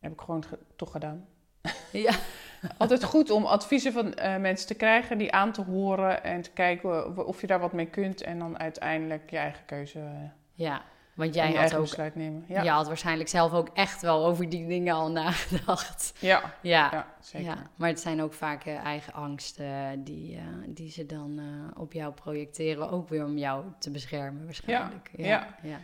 heb 0.00 0.12
ik 0.12 0.20
gewoon 0.20 0.44
ge- 0.44 0.58
toch 0.76 0.90
gedaan. 0.90 1.26
Ja, 1.92 2.12
Altijd 2.78 3.04
goed 3.04 3.30
om 3.30 3.44
adviezen 3.44 3.92
van 3.92 4.14
eh, 4.14 4.36
mensen 4.36 4.66
te 4.66 4.74
krijgen, 4.74 5.18
die 5.18 5.32
aan 5.32 5.52
te 5.52 5.62
horen 5.62 6.24
en 6.24 6.42
te 6.42 6.50
kijken 6.50 7.06
of- 7.06 7.16
of 7.24 7.40
je 7.40 7.46
daar 7.46 7.60
wat 7.60 7.72
mee 7.72 7.86
kunt. 7.86 8.22
En 8.22 8.38
dan 8.38 8.58
uiteindelijk 8.58 9.30
je 9.30 9.36
eigen 9.36 9.64
keuze 9.64 9.98
eh, 9.98 10.06
ja. 10.52 10.82
want 11.14 11.34
jij 11.34 11.52
je 11.52 11.58
had 11.58 11.74
ook, 11.74 11.80
besluit 11.80 12.14
nemen. 12.14 12.44
ja. 12.48 12.62
Ja, 12.62 12.74
had 12.74 12.86
waarschijnlijk 12.86 13.28
zelf 13.28 13.52
ook 13.52 13.68
echt 13.74 14.02
wel 14.02 14.26
over 14.26 14.48
die 14.48 14.66
dingen 14.66 14.94
al 14.94 15.10
nagedacht. 15.10 16.12
ja, 16.20 16.42
Ja, 16.60 16.88
ja, 16.92 17.06
zeker. 17.20 17.48
Ja, 17.48 17.56
maar 17.76 17.88
het 17.88 18.00
zijn 18.00 18.22
ook 18.22 18.32
vaak 18.34 18.64
eh, 18.64 18.76
eigen 18.84 19.12
angsten 19.12 20.04
die, 20.04 20.36
eh, 20.36 20.42
die 20.66 20.90
ze 20.90 21.06
dan 21.06 21.38
eh, 21.38 21.80
op 21.80 21.92
jou 21.92 22.12
projecteren, 22.12 22.90
ook 22.90 23.08
weer 23.08 23.24
om 23.24 23.38
jou 23.38 23.64
te 23.78 23.90
beschermen 23.90 24.44
waarschijnlijk. 24.44 25.10
ja. 25.16 25.46
ja. 25.62 25.78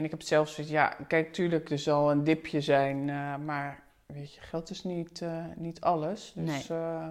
En 0.00 0.06
ik 0.06 0.12
heb 0.12 0.22
zelfs 0.22 0.54
zoiets, 0.54 0.72
ja, 0.72 0.96
kijk, 1.08 1.32
tuurlijk, 1.32 1.70
er 1.70 1.78
zal 1.78 2.10
een 2.10 2.24
dipje 2.24 2.60
zijn, 2.60 3.08
eh, 3.08 3.36
maar 3.36 3.82
weet 4.06 4.34
je, 4.34 4.40
geld 4.40 4.70
is 4.70 4.84
niet, 4.84 5.22
eh, 5.22 5.44
niet 5.56 5.80
alles. 5.80 6.32
Dus 6.34 6.70
eh, 6.70 7.08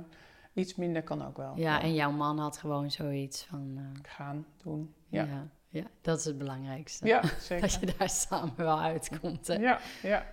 iets 0.54 0.76
minder 0.76 1.04
kan 1.04 1.26
ook 1.28 1.38
wel. 1.38 1.54
Ja, 1.56 1.82
en 1.82 1.94
jouw 1.94 2.12
man 2.12 2.40
had 2.40 2.58
gewoon 2.58 2.92
zoiets 2.92 3.44
van, 3.46 3.80
Gaan, 4.02 4.46
doen. 4.64 4.94
Ja, 5.08 5.24
ja. 5.24 5.48
Ja, 5.70 5.84
dat 6.02 6.20
is 6.20 6.26
het 6.26 6.38
belangrijkste. 6.38 7.08
ja, 7.08 7.22
Dat 7.22 7.32
zeker. 7.40 7.78
je 7.80 7.94
daar 7.98 8.10
samen 8.10 8.54
wel 8.56 8.80
uitkomt. 8.82 9.48
hè. 9.48 9.54
Ja, 9.54 9.80
ja. 10.02 10.26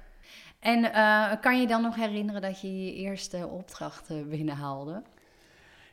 En 0.59 0.91
kan 1.41 1.61
je 1.61 1.67
dan 1.67 1.83
nog 1.83 1.95
herinneren 1.97 2.41
dat 2.43 2.61
je 2.61 2.85
je 2.85 2.95
eerste 2.95 3.47
opdracht 3.49 4.11
eh, 4.11 4.23
binnenhaalde? 4.23 5.03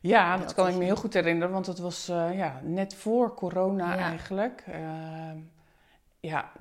ja, 0.01 0.31
dat, 0.37 0.41
Dat 0.43 0.53
kan 0.53 0.67
ik 0.67 0.75
me 0.75 0.83
heel 0.83 0.95
goed 0.95 1.13
herinneren, 1.13 1.53
want 1.53 1.65
het 1.65 1.79
was 1.79 2.05
ja, 2.33 2.59
net 2.63 2.95
voor 2.95 3.33
corona 3.33 3.93
Ja. 3.95 3.99
eigenlijk. 3.99 4.63
Ja, 6.31 6.51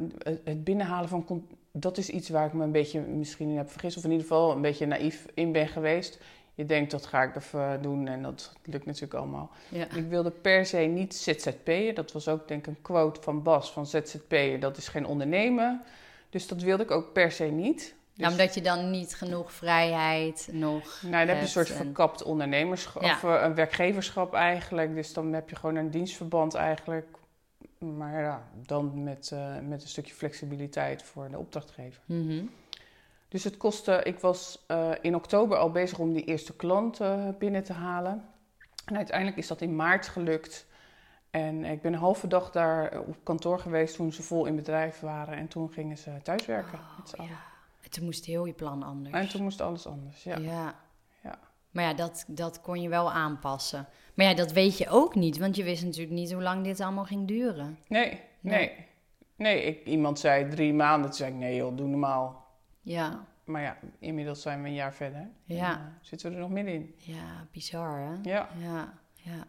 het, 0.44 0.64
binnenhalen 0.64 1.08
van... 1.08 1.46
Dat 1.72 1.98
is 1.98 2.08
iets 2.08 2.28
waar 2.28 2.46
ik 2.46 2.52
me 2.52 2.64
een 2.64 2.72
beetje 2.72 3.00
misschien 3.00 3.48
in 3.48 3.56
heb 3.56 3.70
vergist, 3.70 3.96
of 3.96 4.04
in 4.04 4.10
ieder 4.10 4.26
geval 4.26 4.52
een 4.52 4.60
beetje 4.60 4.86
naïef 4.86 5.26
in 5.34 5.52
ben 5.52 5.68
geweest. 5.68 6.20
Je 6.54 6.66
denkt, 6.66 6.90
dat 6.90 7.06
ga 7.06 7.22
ik 7.22 7.36
even 7.36 7.82
doen 7.82 8.08
en 8.08 8.22
dat 8.22 8.52
lukt 8.64 8.86
natuurlijk 8.86 9.14
allemaal. 9.14 9.50
Ja. 9.68 9.86
Ik 9.94 10.08
wilde 10.08 10.30
per 10.30 10.66
se 10.66 10.76
niet 10.76 11.14
ZZP'en. 11.14 11.94
Dat 11.94 12.12
was 12.12 12.28
ook 12.28 12.48
denk 12.48 12.60
ik 12.60 12.66
een 12.66 12.82
quote 12.82 13.20
van 13.22 13.42
Bas 13.42 13.72
van 13.72 13.86
ZZP'en. 13.86 14.60
Dat 14.60 14.76
is 14.76 14.88
geen 14.88 15.06
ondernemen. 15.06 15.82
Dus 16.30 16.46
dat 16.46 16.62
wilde 16.62 16.82
ik 16.82 16.90
ook 16.90 17.12
per 17.12 17.32
se 17.32 17.44
niet. 17.44 17.78
Dus, 17.78 17.94
Ja, 18.26 18.30
omdat 18.30 18.54
je 18.54 18.60
dan 18.60 18.90
niet 18.90 19.14
genoeg 19.14 19.52
vrijheid 19.52 20.48
nog. 20.52 21.02
nou, 21.02 21.12
dan 21.12 21.26
heb 21.26 21.36
je 21.36 21.42
een 21.42 21.48
soort 21.48 21.70
en- 21.70 21.76
verkapt 21.76 22.22
ondernemerschap. 22.22 23.02
Ja. 23.02 23.12
Of 23.14 23.24
eh, 23.24 23.42
een 23.42 23.54
werkgeverschap 23.54 24.34
eigenlijk. 24.34 24.94
Dus 24.94 25.12
dan 25.12 25.32
heb 25.32 25.50
je 25.50 25.56
gewoon 25.56 25.76
een 25.76 25.90
dienstverband 25.90 26.54
eigenlijk. 26.54 27.06
Maar 27.82 28.22
ja, 28.22 28.48
dan 28.66 29.02
met, 29.02 29.30
eh, 29.32 29.58
met 29.58 29.82
een 29.82 29.88
stukje 29.88 30.14
flexibiliteit 30.14 31.02
voor 31.02 31.28
de 31.30 31.38
opdrachtgever. 31.38 32.02
Mhm. 32.04 32.44
Dus 33.28 33.44
het 33.44 33.56
kostte, 33.56 34.00
ik 34.04 34.18
was 34.18 34.64
uh, 34.68 34.90
in 35.00 35.14
oktober 35.14 35.56
al 35.56 35.70
bezig 35.70 35.98
om 35.98 36.12
die 36.12 36.24
eerste 36.24 36.56
klant 36.56 37.00
uh, 37.00 37.28
binnen 37.38 37.64
te 37.64 37.72
halen. 37.72 38.24
En 38.84 38.96
uiteindelijk 38.96 39.36
is 39.36 39.46
dat 39.46 39.60
in 39.60 39.76
maart 39.76 40.08
gelukt. 40.08 40.66
En 41.30 41.64
ik 41.64 41.82
ben 41.82 41.92
een 41.92 41.98
halve 41.98 42.26
dag 42.26 42.50
daar 42.50 43.00
op 43.00 43.16
kantoor 43.22 43.58
geweest 43.58 43.96
toen 43.96 44.12
ze 44.12 44.22
vol 44.22 44.46
in 44.46 44.56
bedrijf 44.56 45.00
waren. 45.00 45.36
En 45.36 45.48
toen 45.48 45.70
gingen 45.70 45.98
ze 45.98 46.10
thuiswerken 46.22 46.78
oh, 46.78 46.98
met. 46.98 47.14
Ja. 47.16 47.36
En 47.80 47.90
toen 47.90 48.04
moest 48.04 48.24
heel 48.24 48.44
je 48.44 48.52
plan 48.52 48.82
anders. 48.82 49.14
En 49.14 49.28
toen 49.28 49.42
moest 49.42 49.60
alles 49.60 49.86
anders, 49.86 50.22
ja. 50.22 50.36
ja. 50.36 50.74
Maar 51.72 51.84
ja, 51.84 51.94
dat, 51.94 52.24
dat 52.26 52.60
kon 52.60 52.82
je 52.82 52.88
wel 52.88 53.12
aanpassen. 53.12 53.88
Maar 54.14 54.26
ja, 54.26 54.34
dat 54.34 54.52
weet 54.52 54.78
je 54.78 54.88
ook 54.88 55.14
niet, 55.14 55.38
want 55.38 55.56
je 55.56 55.62
wist 55.62 55.84
natuurlijk 55.84 56.14
niet 56.14 56.32
hoe 56.32 56.42
lang 56.42 56.64
dit 56.64 56.80
allemaal 56.80 57.04
ging 57.04 57.28
duren. 57.28 57.78
Nee, 57.88 58.20
nee. 58.40 58.90
Nee, 59.36 59.62
ik, 59.62 59.86
iemand 59.86 60.18
zei 60.18 60.48
drie 60.48 60.74
maanden. 60.74 61.10
Toen 61.10 61.18
zei 61.18 61.32
ik, 61.32 61.38
nee 61.38 61.56
joh, 61.56 61.76
doe 61.76 61.86
normaal. 61.86 62.46
Ja. 62.80 63.26
Maar 63.44 63.62
ja, 63.62 63.76
inmiddels 63.98 64.42
zijn 64.42 64.62
we 64.62 64.68
een 64.68 64.74
jaar 64.74 64.94
verder. 64.94 65.30
Ja. 65.44 65.72
En, 65.72 65.78
uh, 65.78 65.86
zitten 66.00 66.28
we 66.28 66.34
er 66.34 66.40
nog 66.40 66.50
middenin. 66.50 66.94
Ja, 66.96 67.46
bizar 67.52 67.98
hè? 67.98 68.30
Ja. 68.30 68.48
Ja, 68.58 68.94
ja. 69.12 69.46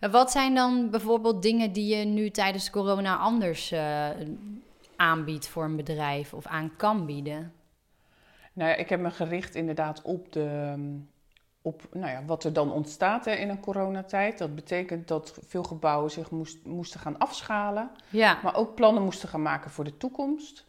En 0.00 0.10
wat 0.10 0.30
zijn 0.30 0.54
dan 0.54 0.90
bijvoorbeeld 0.90 1.42
dingen 1.42 1.72
die 1.72 1.96
je 1.96 2.04
nu 2.04 2.30
tijdens 2.30 2.70
corona 2.70 3.16
anders 3.16 3.72
uh, 3.72 4.08
aanbiedt 4.96 5.48
voor 5.48 5.64
een 5.64 5.76
bedrijf 5.76 6.34
of 6.34 6.46
aan 6.46 6.76
kan 6.76 7.06
bieden? 7.06 7.52
Nou 8.52 8.70
ja, 8.70 8.76
ik 8.76 8.88
heb 8.88 9.00
me 9.00 9.10
gericht 9.10 9.54
inderdaad 9.54 10.02
op 10.02 10.32
de 10.32 10.74
op 11.68 11.82
nou 11.92 12.10
ja, 12.10 12.24
wat 12.26 12.44
er 12.44 12.52
dan 12.52 12.72
ontstaat 12.72 13.24
hè, 13.24 13.32
in 13.32 13.48
een 13.48 13.60
coronatijd. 13.60 14.38
Dat 14.38 14.54
betekent 14.54 15.08
dat 15.08 15.38
veel 15.46 15.62
gebouwen 15.62 16.10
zich 16.10 16.30
moest, 16.30 16.64
moesten 16.64 17.00
gaan 17.00 17.18
afschalen, 17.18 17.90
ja. 18.10 18.38
maar 18.42 18.56
ook 18.56 18.74
plannen 18.74 19.02
moesten 19.02 19.28
gaan 19.28 19.42
maken 19.42 19.70
voor 19.70 19.84
de 19.84 19.96
toekomst. 19.96 20.66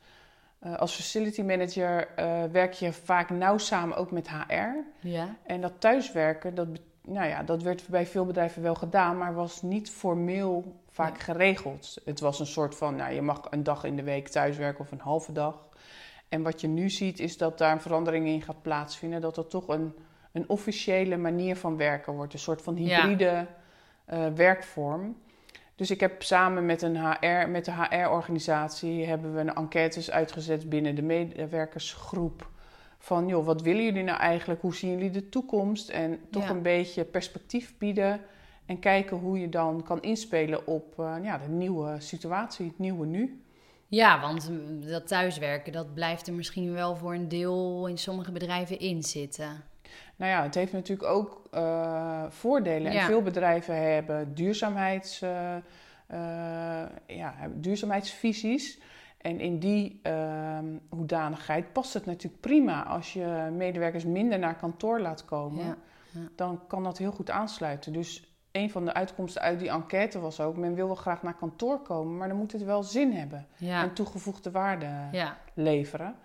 Uh, 0.63 0.77
als 0.77 0.95
facility 0.95 1.41
manager 1.41 2.07
uh, 2.19 2.43
werk 2.51 2.73
je 2.73 2.93
vaak 2.93 3.29
nauw 3.29 3.57
samen 3.57 3.97
ook 3.97 4.11
met 4.11 4.29
HR. 4.29 5.07
Ja. 5.07 5.35
En 5.43 5.61
dat 5.61 5.73
thuiswerken, 5.79 6.55
dat, 6.55 6.67
nou 7.01 7.27
ja, 7.27 7.43
dat 7.43 7.63
werd 7.63 7.87
bij 7.87 8.05
veel 8.05 8.25
bedrijven 8.25 8.61
wel 8.61 8.75
gedaan, 8.75 9.17
maar 9.17 9.33
was 9.33 9.61
niet 9.61 9.89
formeel 9.89 10.75
vaak 10.89 11.19
geregeld. 11.19 11.97
Het 12.05 12.19
was 12.19 12.39
een 12.39 12.45
soort 12.45 12.75
van, 12.75 12.95
nou, 12.95 13.13
je 13.13 13.21
mag 13.21 13.41
een 13.49 13.63
dag 13.63 13.83
in 13.83 13.95
de 13.95 14.03
week 14.03 14.27
thuiswerken 14.27 14.79
of 14.79 14.91
een 14.91 14.99
halve 14.99 15.31
dag. 15.31 15.67
En 16.29 16.41
wat 16.41 16.61
je 16.61 16.67
nu 16.67 16.89
ziet 16.89 17.19
is 17.19 17.37
dat 17.37 17.57
daar 17.57 17.71
een 17.71 17.81
verandering 17.81 18.27
in 18.27 18.41
gaat 18.41 18.61
plaatsvinden. 18.61 19.21
Dat 19.21 19.37
er 19.37 19.47
toch 19.47 19.67
een 19.67 19.93
een 20.31 20.49
officiële 20.49 21.17
manier 21.17 21.55
van 21.55 21.77
werken 21.77 22.13
wordt. 22.13 22.33
Een 22.33 22.39
soort 22.39 22.61
van 22.61 22.75
hybride 22.75 23.23
ja. 23.23 23.47
uh, 24.13 24.33
werkvorm. 24.33 25.17
Dus 25.75 25.91
ik 25.91 25.99
heb 25.99 26.23
samen 26.23 26.65
met, 26.65 26.81
een 26.81 26.97
HR, 26.97 27.49
met 27.49 27.65
de 27.65 27.71
HR-organisatie 27.71 29.05
hebben 29.05 29.33
we 29.33 29.39
een 29.39 29.53
enquêtes 29.53 30.11
uitgezet 30.11 30.69
binnen 30.69 30.95
de 30.95 31.01
medewerkersgroep. 31.01 32.49
Van 32.97 33.27
joh, 33.27 33.45
wat 33.45 33.61
willen 33.61 33.83
jullie 33.83 34.03
nou 34.03 34.19
eigenlijk? 34.19 34.61
Hoe 34.61 34.75
zien 34.75 34.91
jullie 34.91 35.11
de 35.11 35.29
toekomst? 35.29 35.89
En 35.89 36.19
toch 36.31 36.43
Ja. 36.43 36.49
een 36.49 36.61
beetje 36.61 37.03
perspectief 37.03 37.77
bieden. 37.77 38.21
En 38.65 38.79
kijken 38.79 39.17
hoe 39.17 39.39
je 39.39 39.49
dan 39.49 39.83
kan 39.83 40.01
inspelen 40.01 40.67
op 40.67 40.99
eh, 40.99 41.15
ja, 41.23 41.37
de 41.37 41.47
nieuwe 41.47 41.95
situatie, 41.99 42.65
het 42.67 42.79
nieuwe 42.79 43.05
nu. 43.05 43.43
Ja, 43.87 44.21
want 44.21 44.51
dat 44.89 45.07
thuiswerken, 45.07 45.71
dat 45.71 45.93
blijft 45.93 46.27
er 46.27 46.33
misschien 46.33 46.73
wel 46.73 46.95
voor 46.95 47.13
een 47.13 47.27
deel 47.27 47.87
in 47.87 47.97
sommige 47.97 48.31
bedrijven 48.31 48.79
in 48.79 49.03
zitten. 49.03 49.63
Nou 50.15 50.31
ja, 50.31 50.43
het 50.43 50.55
heeft 50.55 50.73
natuurlijk 50.73 51.09
ook 51.09 51.41
uh, 51.53 52.23
voordelen. 52.29 52.91
Ja. 52.91 52.99
En 52.99 53.05
veel 53.05 53.21
bedrijven 53.21 53.91
hebben 53.93 54.33
duurzaamheids, 54.33 55.21
uh, 55.21 55.29
uh, 56.11 56.17
ja, 57.07 57.33
duurzaamheidsvisies. 57.53 58.79
En 59.17 59.39
in 59.39 59.59
die 59.59 60.01
hoedanigheid 60.89 61.73
past 61.73 61.93
het 61.93 62.05
natuurlijk 62.05 62.41
prima 62.41 62.85
als 62.85 63.13
je 63.13 63.49
medewerkers 63.57 64.05
minder 64.05 64.39
naar 64.39 64.55
kantoor 64.55 64.99
laat 64.99 65.25
komen. 65.25 65.65
Ja. 65.65 65.77
Ja. 66.11 66.29
Dan 66.35 66.67
kan 66.67 66.83
dat 66.83 66.97
heel 66.97 67.11
goed 67.11 67.29
aansluiten. 67.29 67.93
Dus 67.93 68.29
een 68.51 68.69
van 68.71 68.85
de 68.85 68.93
uitkomsten 68.93 69.41
uit 69.41 69.59
die 69.59 69.69
enquête 69.69 70.19
was 70.19 70.39
ook: 70.39 70.57
men 70.57 70.73
wil 70.73 70.85
wel 70.85 70.95
graag 70.95 71.23
naar 71.23 71.35
kantoor 71.35 71.79
komen, 71.81 72.17
maar 72.17 72.27
dan 72.27 72.37
moet 72.37 72.51
het 72.51 72.63
wel 72.63 72.83
zin 72.83 73.13
hebben 73.13 73.47
en 73.59 73.93
toegevoegde 73.93 74.51
waarde 74.51 74.87
Ja. 75.11 75.37
leveren. 75.53 76.15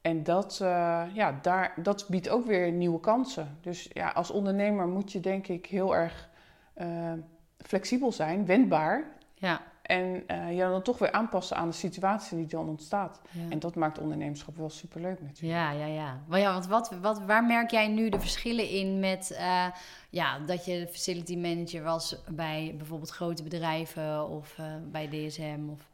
En 0.00 0.22
dat, 0.22 0.58
uh, 0.62 1.02
ja, 1.12 1.38
daar, 1.42 1.74
dat 1.82 2.06
biedt 2.08 2.28
ook 2.28 2.46
weer 2.46 2.72
nieuwe 2.72 3.00
kansen. 3.00 3.58
Dus 3.60 3.88
ja, 3.92 4.10
als 4.10 4.30
ondernemer 4.30 4.88
moet 4.88 5.12
je 5.12 5.20
denk 5.20 5.46
ik 5.46 5.66
heel 5.66 5.96
erg 5.96 6.28
uh, 6.76 7.12
flexibel 7.58 8.12
zijn, 8.12 8.46
wendbaar. 8.46 9.04
Ja. 9.34 9.60
En 9.82 10.24
uh, 10.26 10.52
je 10.52 10.58
dan 10.58 10.82
toch 10.82 10.98
weer 10.98 11.12
aanpassen 11.12 11.56
aan 11.56 11.68
de 11.68 11.74
situatie 11.74 12.36
die 12.36 12.46
dan 12.46 12.68
ontstaat. 12.68 13.20
Ja. 13.30 13.50
En 13.50 13.58
dat 13.58 13.74
maakt 13.74 13.98
ondernemerschap 13.98 14.56
wel 14.56 14.70
superleuk 14.70 15.20
natuurlijk. 15.20 15.60
Ja, 15.60 15.70
ja, 15.70 15.86
ja. 15.86 16.20
Maar 16.26 16.38
ja, 16.38 16.52
want 16.52 16.66
wat, 16.66 16.90
wat, 17.00 17.22
waar 17.24 17.44
merk 17.44 17.70
jij 17.70 17.88
nu 17.88 18.08
de 18.08 18.20
verschillen 18.20 18.68
in 18.68 18.98
met 18.98 19.30
uh, 19.32 19.66
ja, 20.10 20.38
dat 20.38 20.64
je 20.64 20.88
facility 20.90 21.36
manager 21.36 21.82
was 21.82 22.16
bij 22.28 22.74
bijvoorbeeld 22.76 23.10
grote 23.10 23.42
bedrijven 23.42 24.28
of 24.28 24.56
uh, 24.60 24.66
bij 24.90 25.08
DSM? 25.08 25.60
Of... 25.72 25.89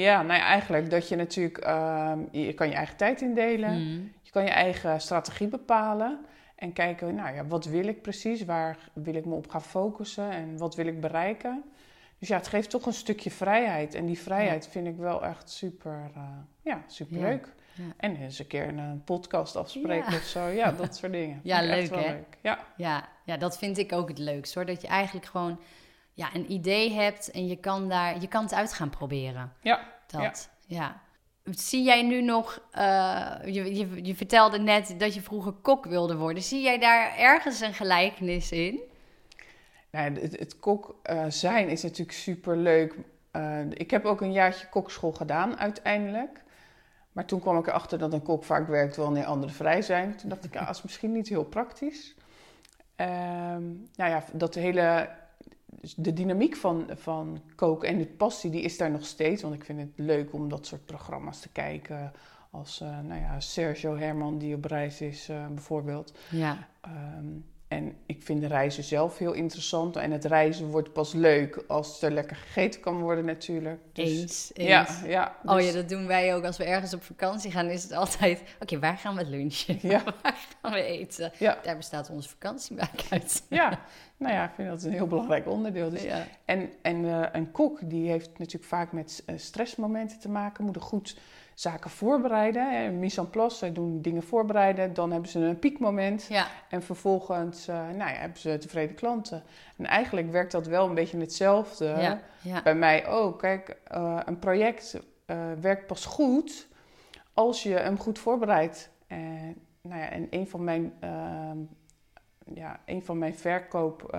Ja, 0.00 0.22
nou 0.22 0.38
ja, 0.38 0.44
eigenlijk 0.44 0.90
dat 0.90 1.08
je 1.08 1.16
natuurlijk, 1.16 1.66
uh, 1.66 2.12
je 2.30 2.52
kan 2.52 2.68
je 2.68 2.74
eigen 2.74 2.96
tijd 2.96 3.20
indelen. 3.20 3.72
Mm. 3.72 4.12
Je 4.22 4.30
kan 4.30 4.42
je 4.42 4.50
eigen 4.50 5.00
strategie 5.00 5.48
bepalen. 5.48 6.18
En 6.56 6.72
kijken, 6.72 7.14
nou 7.14 7.34
ja, 7.34 7.46
wat 7.46 7.64
wil 7.64 7.86
ik 7.86 8.02
precies? 8.02 8.44
Waar 8.44 8.78
wil 8.92 9.14
ik 9.14 9.24
me 9.24 9.34
op 9.34 9.48
gaan 9.50 9.62
focussen? 9.62 10.30
En 10.30 10.58
wat 10.58 10.74
wil 10.74 10.86
ik 10.86 11.00
bereiken? 11.00 11.64
Dus 12.18 12.28
ja, 12.28 12.36
het 12.36 12.48
geeft 12.48 12.70
toch 12.70 12.86
een 12.86 12.92
stukje 12.92 13.30
vrijheid. 13.30 13.94
En 13.94 14.06
die 14.06 14.18
vrijheid 14.18 14.64
ja. 14.64 14.70
vind 14.70 14.86
ik 14.86 14.96
wel 14.96 15.24
echt 15.24 15.50
super, 15.50 16.10
uh, 16.16 16.22
ja, 16.62 16.82
super 16.86 17.20
leuk. 17.20 17.54
Ja. 17.74 17.84
En 17.96 18.16
eens 18.16 18.38
een 18.38 18.46
keer 18.46 18.68
een 18.68 19.02
podcast 19.04 19.56
afspreken 19.56 20.14
of 20.14 20.24
zo. 20.24 20.46
Ja, 20.46 20.72
dat 20.82 20.96
soort 20.96 21.12
dingen. 21.12 21.40
Ja, 21.42 21.62
leuk 21.62 21.90
hè? 21.90 22.12
Leuk. 22.12 22.38
Ja. 22.40 22.58
Ja, 22.76 23.08
ja, 23.24 23.36
dat 23.36 23.58
vind 23.58 23.78
ik 23.78 23.92
ook 23.92 24.08
het 24.08 24.18
leukst 24.18 24.54
hoor. 24.54 24.66
Dat 24.66 24.80
je 24.80 24.88
eigenlijk 24.88 25.26
gewoon 25.26 25.58
ja, 26.18 26.34
een 26.34 26.52
idee 26.52 26.92
hebt 26.92 27.30
en 27.30 27.46
je 27.46 27.56
kan, 27.56 27.88
daar, 27.88 28.20
je 28.20 28.28
kan 28.28 28.42
het 28.42 28.54
uit 28.54 28.72
gaan 28.72 28.90
proberen. 28.90 29.52
Ja. 29.60 29.80
Dat, 30.06 30.50
ja. 30.66 31.00
Zie 31.44 31.82
jij 31.82 32.02
nu 32.02 32.22
nog, 32.22 32.60
uh, 32.78 33.34
je, 33.44 33.74
je, 33.74 34.04
je, 34.04 34.14
vertelde 34.14 34.58
net 34.58 34.94
dat 34.98 35.14
je 35.14 35.20
vroeger 35.20 35.52
kok 35.52 35.84
wilde 35.84 36.16
worden. 36.16 36.42
Zie 36.42 36.62
jij 36.62 36.78
daar 36.78 37.16
ergens 37.16 37.60
een 37.60 37.74
gelijkenis 37.74 38.52
in? 38.52 38.80
Nou, 39.90 40.20
het, 40.20 40.38
het 40.38 40.58
kok 40.58 41.00
uh, 41.10 41.24
zijn 41.28 41.68
is 41.68 41.82
natuurlijk 41.82 42.18
super 42.18 42.56
leuk. 42.56 42.94
Uh, 43.32 43.60
ik 43.70 43.90
heb 43.90 44.04
ook 44.04 44.20
een 44.20 44.32
jaartje 44.32 44.68
kokschool 44.68 45.12
gedaan 45.12 45.58
uiteindelijk. 45.58 46.42
Maar 47.12 47.24
toen 47.24 47.40
kwam 47.40 47.58
ik 47.58 47.66
erachter 47.66 47.98
dat 47.98 48.12
een 48.12 48.22
kok 48.22 48.44
vaak 48.44 48.68
werkt 48.68 48.96
wanneer 48.96 49.24
anderen 49.24 49.54
vrij 49.54 49.82
zijn. 49.82 50.16
Toen 50.16 50.28
dacht 50.28 50.44
ik, 50.44 50.54
ja, 50.54 50.64
dat 50.64 50.76
is 50.76 50.82
misschien 50.82 51.12
niet 51.12 51.28
heel 51.28 51.44
praktisch. 51.44 52.14
Um, 52.96 53.88
nou 53.94 54.10
ja, 54.10 54.24
dat 54.32 54.54
hele 54.54 55.08
de 55.96 56.12
dynamiek 56.12 56.56
van, 56.56 56.86
van 56.94 57.40
koken 57.54 57.88
en 57.88 57.98
de 57.98 58.06
passie, 58.06 58.50
die 58.50 58.62
is 58.62 58.76
daar 58.76 58.90
nog 58.90 59.06
steeds. 59.06 59.42
Want 59.42 59.54
ik 59.54 59.64
vind 59.64 59.80
het 59.80 59.92
leuk 59.94 60.32
om 60.32 60.48
dat 60.48 60.66
soort 60.66 60.84
programma's 60.84 61.40
te 61.40 61.48
kijken. 61.48 62.12
Als 62.50 62.80
uh, 62.82 63.00
nou 63.00 63.20
ja, 63.20 63.40
Sergio 63.40 63.96
Herman, 63.96 64.38
die 64.38 64.54
op 64.54 64.64
reis 64.64 65.00
is, 65.00 65.28
uh, 65.30 65.46
bijvoorbeeld. 65.46 66.18
Ja. 66.30 66.68
Um, 67.18 67.44
en 67.68 67.96
ik 68.06 68.22
vind 68.22 68.44
reizen 68.44 68.84
zelf 68.84 69.18
heel 69.18 69.32
interessant. 69.32 69.96
En 69.96 70.10
het 70.10 70.24
reizen 70.24 70.70
wordt 70.70 70.92
pas 70.92 71.12
leuk 71.12 71.64
als 71.66 72.02
er 72.02 72.10
lekker 72.10 72.36
gegeten 72.36 72.80
kan 72.80 73.00
worden 73.00 73.24
natuurlijk. 73.24 73.80
Dus, 73.92 74.08
eens, 74.08 74.50
eens. 74.54 74.68
Ja, 74.68 74.86
ja, 75.06 75.36
dus... 75.42 75.52
Oh 75.52 75.60
ja, 75.60 75.72
dat 75.72 75.88
doen 75.88 76.06
wij 76.06 76.34
ook. 76.34 76.44
Als 76.44 76.56
we 76.56 76.64
ergens 76.64 76.94
op 76.94 77.02
vakantie 77.02 77.50
gaan, 77.50 77.66
is 77.66 77.82
het 77.82 77.92
altijd... 77.92 78.40
Oké, 78.40 78.50
okay, 78.62 78.78
waar 78.78 78.98
gaan 78.98 79.16
we 79.16 79.24
lunchen? 79.24 79.78
Ja. 79.82 80.02
waar 80.22 80.46
gaan 80.62 80.72
we 80.72 80.82
eten? 80.82 81.32
Ja. 81.38 81.58
Daar 81.62 81.76
bestaat 81.76 82.10
onze 82.10 82.28
vakantiebuik 82.28 83.06
uit. 83.10 83.42
Ja, 83.48 83.80
nou 84.16 84.34
ja, 84.34 84.44
ik 84.44 84.54
vind 84.54 84.68
dat 84.68 84.82
een 84.82 84.92
heel 84.92 85.06
belangrijk 85.06 85.48
onderdeel. 85.48 85.90
Dus, 85.90 86.02
ja. 86.02 86.26
En, 86.44 86.70
en 86.82 87.04
uh, 87.04 87.26
een 87.32 87.50
kok, 87.50 87.78
die 87.82 88.10
heeft 88.10 88.38
natuurlijk 88.38 88.70
vaak 88.70 88.92
met 88.92 89.22
uh, 89.26 89.38
stressmomenten 89.38 90.18
te 90.18 90.28
maken. 90.28 90.64
Moet 90.64 90.76
er 90.76 90.82
goed 90.82 91.16
zaken 91.58 91.90
voorbereiden. 91.90 92.98
Mise 92.98 93.20
en 93.20 93.30
place, 93.30 93.56
zij 93.56 93.72
doen 93.72 94.02
dingen 94.02 94.22
voorbereiden. 94.22 94.94
Dan 94.94 95.12
hebben 95.12 95.30
ze 95.30 95.38
een 95.38 95.58
piekmoment. 95.58 96.26
Ja. 96.28 96.46
En 96.68 96.82
vervolgens 96.82 97.68
uh, 97.68 97.76
nou 97.76 98.10
ja, 98.10 98.18
hebben 98.18 98.38
ze 98.38 98.58
tevreden 98.58 98.96
klanten. 98.96 99.42
En 99.76 99.86
eigenlijk 99.86 100.30
werkt 100.30 100.52
dat 100.52 100.66
wel 100.66 100.88
een 100.88 100.94
beetje 100.94 101.18
hetzelfde. 101.18 101.84
Ja. 101.84 102.20
Ja. 102.40 102.62
Bij 102.62 102.74
mij 102.74 103.06
ook. 103.06 103.38
Kijk, 103.38 103.76
uh, 103.94 104.20
een 104.24 104.38
project 104.38 105.00
uh, 105.26 105.36
werkt 105.60 105.86
pas 105.86 106.04
goed 106.04 106.68
als 107.34 107.62
je 107.62 107.74
hem 107.74 107.98
goed 107.98 108.18
voorbereidt. 108.18 108.90
En, 109.06 109.54
nou 109.82 110.00
ja, 110.00 110.08
en 110.08 110.26
een 110.30 110.48
van 110.48 110.64
mijn, 110.64 110.92
ja, 112.54 112.80
een 112.84 113.02
van 113.02 113.18
mijn 113.18 113.34
verkoop... 113.34 114.18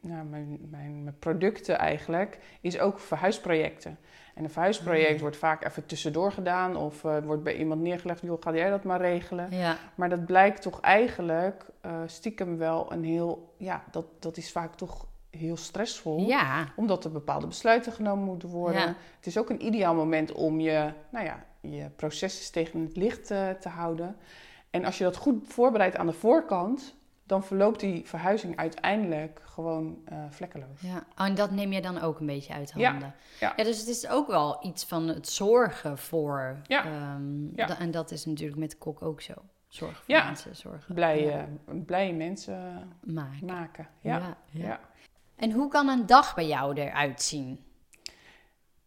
nou, 0.00 0.24
mijn, 0.24 0.58
mijn, 0.70 1.02
mijn 1.02 1.18
producten 1.18 1.78
eigenlijk, 1.78 2.38
is 2.60 2.78
ook 2.78 2.98
verhuisprojecten. 2.98 3.98
En 4.34 4.44
een 4.44 4.50
verhuisproject 4.50 5.14
mm. 5.14 5.20
wordt 5.20 5.36
vaak 5.36 5.64
even 5.64 5.86
tussendoor 5.86 6.32
gedaan 6.32 6.76
of 6.76 7.04
uh, 7.04 7.18
wordt 7.18 7.42
bij 7.42 7.56
iemand 7.56 7.80
neergelegd, 7.80 8.20
joh, 8.20 8.42
ga 8.42 8.54
jij 8.54 8.70
dat 8.70 8.84
maar 8.84 9.00
regelen. 9.00 9.50
Ja. 9.50 9.76
Maar 9.94 10.08
dat 10.08 10.26
blijkt 10.26 10.62
toch 10.62 10.80
eigenlijk 10.80 11.66
uh, 11.86 11.92
stiekem 12.06 12.58
wel 12.58 12.92
een 12.92 13.04
heel, 13.04 13.54
ja, 13.56 13.84
dat, 13.90 14.06
dat 14.18 14.36
is 14.36 14.52
vaak 14.52 14.74
toch 14.74 15.06
heel 15.30 15.56
stressvol. 15.56 16.26
Ja. 16.26 16.72
Omdat 16.76 17.04
er 17.04 17.12
bepaalde 17.12 17.46
besluiten 17.46 17.92
genomen 17.92 18.24
moeten 18.24 18.48
worden. 18.48 18.80
Ja. 18.80 18.94
Het 19.16 19.26
is 19.26 19.38
ook 19.38 19.50
een 19.50 19.66
ideaal 19.66 19.94
moment 19.94 20.32
om 20.32 20.60
je, 20.60 20.92
nou 21.10 21.24
ja, 21.24 21.44
je 21.60 21.90
processen 21.96 22.52
tegen 22.52 22.80
het 22.80 22.96
licht 22.96 23.30
eh, 23.30 23.50
te 23.50 23.68
houden. 23.68 24.16
En 24.70 24.84
als 24.84 24.98
je 24.98 25.04
dat 25.04 25.16
goed 25.16 25.46
voorbereidt 25.46 25.96
aan 25.96 26.06
de 26.06 26.12
voorkant, 26.12 26.94
dan 27.26 27.44
verloopt 27.44 27.80
die 27.80 28.06
verhuizing 28.06 28.56
uiteindelijk 28.56 29.40
gewoon 29.44 29.98
eh, 30.04 30.18
vlekkeloos. 30.30 30.80
Ja, 30.80 31.04
oh, 31.18 31.26
en 31.26 31.34
dat 31.34 31.50
neem 31.50 31.72
je 31.72 31.82
dan 31.82 32.00
ook 32.00 32.20
een 32.20 32.26
beetje 32.26 32.52
uit 32.52 32.72
Ja, 32.76 32.90
handen. 32.90 33.14
ja. 33.40 33.54
dus 33.56 33.78
het 33.78 33.88
is 33.88 34.08
ook 34.08 34.26
wel 34.26 34.58
iets 34.66 34.84
van 34.84 35.08
het 35.08 35.28
zorgen 35.28 35.98
voor. 35.98 36.56
Ja, 36.66 36.84
ehm, 36.84 37.56
ja. 37.56 37.78
en 37.78 37.90
dat 37.90 38.10
is 38.10 38.24
natuurlijk 38.24 38.58
met 38.58 38.70
de 38.70 38.76
kok 38.76 39.02
ook 39.02 39.20
zo. 39.20 39.32
Zorgen 39.68 39.96
voor 40.04 40.14
Ja, 40.14 40.24
mensen, 40.24 40.56
zorgen. 40.56 40.94
Blije, 40.94 41.26
ja, 41.30 41.46
blije 41.86 42.12
mensen 42.12 42.88
maken. 43.04 43.46
maken. 43.46 43.88
Ja. 44.00 44.18
Ja, 44.18 44.36
ja. 44.50 44.66
ja. 44.66 44.80
En 45.36 45.52
hoe 45.52 45.68
kan 45.68 45.88
een 45.88 46.06
dag 46.06 46.34
bij 46.34 46.46
jou 46.46 46.74
eruit 46.80 47.22
zien? 47.22 47.64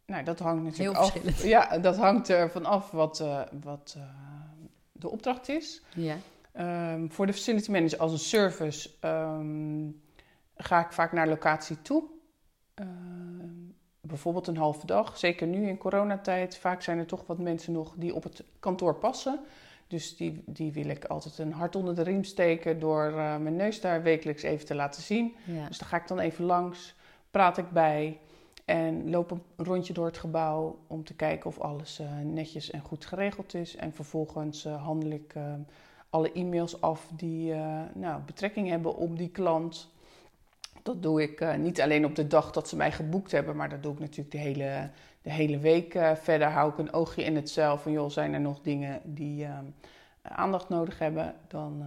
Nou, 0.05 0.23
dat 0.23 0.39
hangt 0.39 0.63
natuurlijk 0.63 0.97
Heel 0.97 1.23
af. 1.31 1.43
Ja, 1.43 1.77
dat 1.77 1.97
hangt 1.97 2.29
ervan 2.29 2.65
af 2.65 2.91
wat, 2.91 3.19
eh, 3.19 3.41
wat 3.61 3.93
eh, 3.97 4.03
de 4.91 5.09
opdracht 5.09 5.49
is. 5.49 5.81
Ja. 5.95 6.15
Ehm, 6.51 7.07
voor 7.07 7.25
de 7.25 7.33
facility 7.33 7.71
manager 7.71 7.99
als 7.99 8.11
een 8.11 8.17
service 8.17 8.89
ehm, 8.99 9.89
ga 10.55 10.85
ik 10.85 10.91
vaak 10.91 11.11
naar 11.11 11.27
locatie 11.27 11.81
toe. 11.81 12.03
Ehm, 12.73 13.69
bijvoorbeeld 14.01 14.47
een 14.47 14.57
halve 14.57 14.85
dag. 14.85 15.17
Zeker 15.17 15.47
nu 15.47 15.67
in 15.67 15.77
coronatijd. 15.77 16.57
Vaak 16.57 16.81
zijn 16.81 16.97
er 16.97 17.05
toch 17.05 17.23
wat 17.27 17.37
mensen 17.37 17.73
nog 17.73 17.93
die 17.97 18.15
op 18.15 18.23
het 18.23 18.43
kantoor 18.59 18.95
passen. 18.95 19.39
Dus 19.87 20.17
die, 20.17 20.43
die 20.45 20.71
wil 20.71 20.89
ik 20.89 21.05
altijd 21.05 21.37
een 21.37 21.53
hart 21.53 21.75
onder 21.75 21.95
de 21.95 22.01
riem 22.01 22.23
steken 22.23 22.79
door 22.79 23.05
eh, 23.05 23.37
mijn 23.37 23.55
neus 23.55 23.81
daar 23.81 24.03
wekelijks 24.03 24.43
even 24.43 24.65
te 24.65 24.75
laten 24.75 25.01
zien. 25.01 25.35
Ja. 25.43 25.67
Dus 25.67 25.77
daar 25.77 25.89
ga 25.89 25.97
ik 25.97 26.07
dan 26.07 26.19
even 26.19 26.45
langs, 26.45 26.95
praat 27.31 27.57
ik 27.57 27.71
bij 27.71 28.19
en 28.65 29.09
loop 29.09 29.31
een 29.31 29.41
rondje 29.57 29.93
door 29.93 30.05
het 30.05 30.17
gebouw 30.17 30.79
om 30.87 31.03
te 31.03 31.13
kijken 31.13 31.49
of 31.49 31.59
alles 31.59 31.99
eh, 31.99 32.07
netjes 32.23 32.71
en 32.71 32.81
goed 32.81 33.05
geregeld 33.05 33.53
is. 33.53 33.75
En 33.75 33.93
vervolgens 33.93 34.65
eh, 34.65 34.83
handel 34.83 35.11
ik 35.11 35.33
alle 36.09 36.31
e-mails 36.31 36.81
af 36.81 37.07
die 37.15 37.53
eh, 37.53 37.81
nou, 37.93 38.21
betrekking 38.25 38.69
hebben 38.69 38.95
op 38.95 39.17
die 39.17 39.29
klant. 39.29 39.89
Dat 40.83 41.03
doe 41.03 41.21
ik 41.21 41.41
eh, 41.41 41.55
niet 41.55 41.81
alleen 41.81 42.05
op 42.05 42.15
de 42.15 42.27
dag 42.27 42.51
dat 42.51 42.67
ze 42.69 42.75
mij 42.75 42.91
geboekt 42.91 43.31
hebben, 43.31 43.55
maar 43.55 43.69
dat 43.69 43.83
doe 43.83 43.93
ik 43.93 43.99
natuurlijk 43.99 44.31
de 44.31 44.37
hele, 44.37 44.89
de 45.21 45.31
hele 45.31 45.59
week. 45.59 45.93
eh, 45.95 46.15
verder 46.15 46.47
hou 46.47 46.71
ik 46.71 46.77
een 46.77 46.93
oogje 46.93 47.23
in 47.23 47.35
het 47.35 47.49
zeil 47.49 47.77
van, 47.77 47.91
joh, 47.91 48.09
zijn 48.09 48.33
er 48.33 48.39
nog 48.41 48.61
dingen 48.61 49.01
die 49.03 49.45
eh, 49.45 49.57
aandacht 50.21 50.69
nodig 50.69 50.99
hebben? 50.99 51.35
Dan 51.47 51.83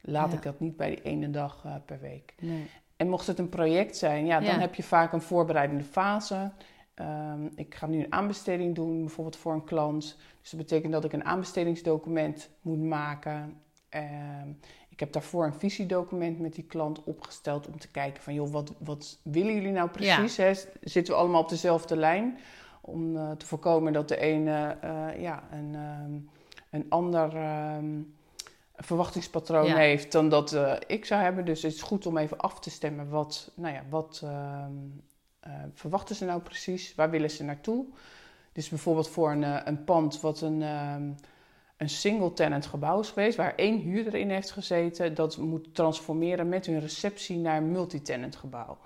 laat 0.00 0.30
Ja. 0.30 0.36
ik 0.36 0.42
dat 0.42 0.60
niet 0.60 0.76
bij 0.76 0.88
die 0.88 1.02
ene 1.02 1.30
dag 1.30 1.64
per 1.84 2.00
week. 2.00 2.34
Nee. 2.40 2.66
En 2.96 3.08
mocht 3.08 3.26
het 3.26 3.38
een 3.38 3.48
project 3.48 3.96
zijn, 3.96 4.26
ja, 4.26 4.40
dan 4.40 4.54
Ja. 4.54 4.58
heb 4.58 4.74
je 4.74 4.82
vaak 4.82 5.12
een 5.12 5.20
voorbereidende 5.22 5.84
fase. 5.84 6.50
Ehm, 6.94 7.46
ik 7.54 7.74
ga 7.74 7.86
nu 7.86 7.98
een 8.04 8.12
aanbesteding 8.12 8.74
doen, 8.74 9.00
bijvoorbeeld 9.00 9.36
voor 9.36 9.52
een 9.52 9.64
klant. 9.64 10.16
Dus 10.40 10.50
dat 10.50 10.60
betekent 10.60 10.92
dat 10.92 11.04
ik 11.04 11.12
een 11.12 11.24
aanbestedingsdocument 11.24 12.50
moet 12.62 12.82
maken. 12.82 13.60
Ehm, 13.88 14.48
ik 14.88 15.00
heb 15.00 15.12
daarvoor 15.12 15.44
een 15.44 15.54
visiedocument 15.54 16.38
met 16.38 16.54
die 16.54 16.64
klant 16.64 17.04
opgesteld 17.04 17.66
om 17.68 17.78
te 17.78 17.90
kijken 17.90 18.22
van, 18.22 18.34
joh, 18.34 18.50
wat, 18.50 18.72
wat 18.78 19.18
willen 19.22 19.54
jullie 19.54 19.72
nou 19.72 19.88
precies? 19.88 20.36
Hè? 20.36 20.52
Zitten 20.80 21.14
we 21.14 21.20
allemaal 21.20 21.42
op 21.42 21.48
dezelfde 21.48 21.96
lijn? 21.96 22.38
Om 22.80 23.16
eh, 23.16 23.30
te 23.30 23.46
voorkomen 23.46 23.92
dat 23.92 24.08
de 24.08 24.16
ene 24.16 24.76
eh, 24.80 25.20
ja, 25.20 25.42
een, 25.50 25.74
ehm, 25.74 26.18
een 26.70 26.86
ander 26.88 27.32
verwachtingspatroon 28.76 29.66
Ja. 29.66 29.76
heeft 29.76 30.12
dan 30.12 30.28
dat 30.28 30.52
eh, 30.52 30.76
ik 30.86 31.04
zou 31.04 31.22
hebben. 31.22 31.44
Dus 31.44 31.62
het 31.62 31.72
is 31.72 31.82
goed 31.82 32.06
om 32.06 32.16
even 32.16 32.38
af 32.38 32.60
te 32.60 32.70
stemmen 32.70 33.08
wat, 33.08 33.50
nou 33.54 33.74
ja, 33.74 33.82
wat 33.90 34.26
verwachten 35.74 36.16
ze 36.16 36.24
nou 36.24 36.40
precies? 36.40 36.94
Waar 36.94 37.10
willen 37.10 37.30
ze 37.30 37.44
naartoe? 37.44 37.86
Dus 38.54 38.68
bijvoorbeeld 38.68 39.08
voor 39.08 39.30
een, 39.30 39.44
eh, 39.44 39.60
een 39.64 39.84
pand 39.84 40.20
wat 40.20 40.40
een, 40.40 40.62
ehm, 40.62 41.10
een 41.76 41.88
single-tenant 41.88 42.66
gebouw 42.66 43.00
is 43.00 43.08
geweest, 43.08 43.36
waar 43.36 43.54
één 43.54 43.78
huurder 43.78 44.14
in 44.14 44.30
heeft 44.30 44.50
gezeten, 44.50 45.14
dat 45.14 45.36
moet 45.36 45.74
transformeren 45.74 46.48
met 46.48 46.66
hun 46.66 46.80
receptie 46.80 47.36
naar 47.36 47.56
een 47.56 47.72
multi-tenant 47.72 48.36
gebouw. 48.36 48.78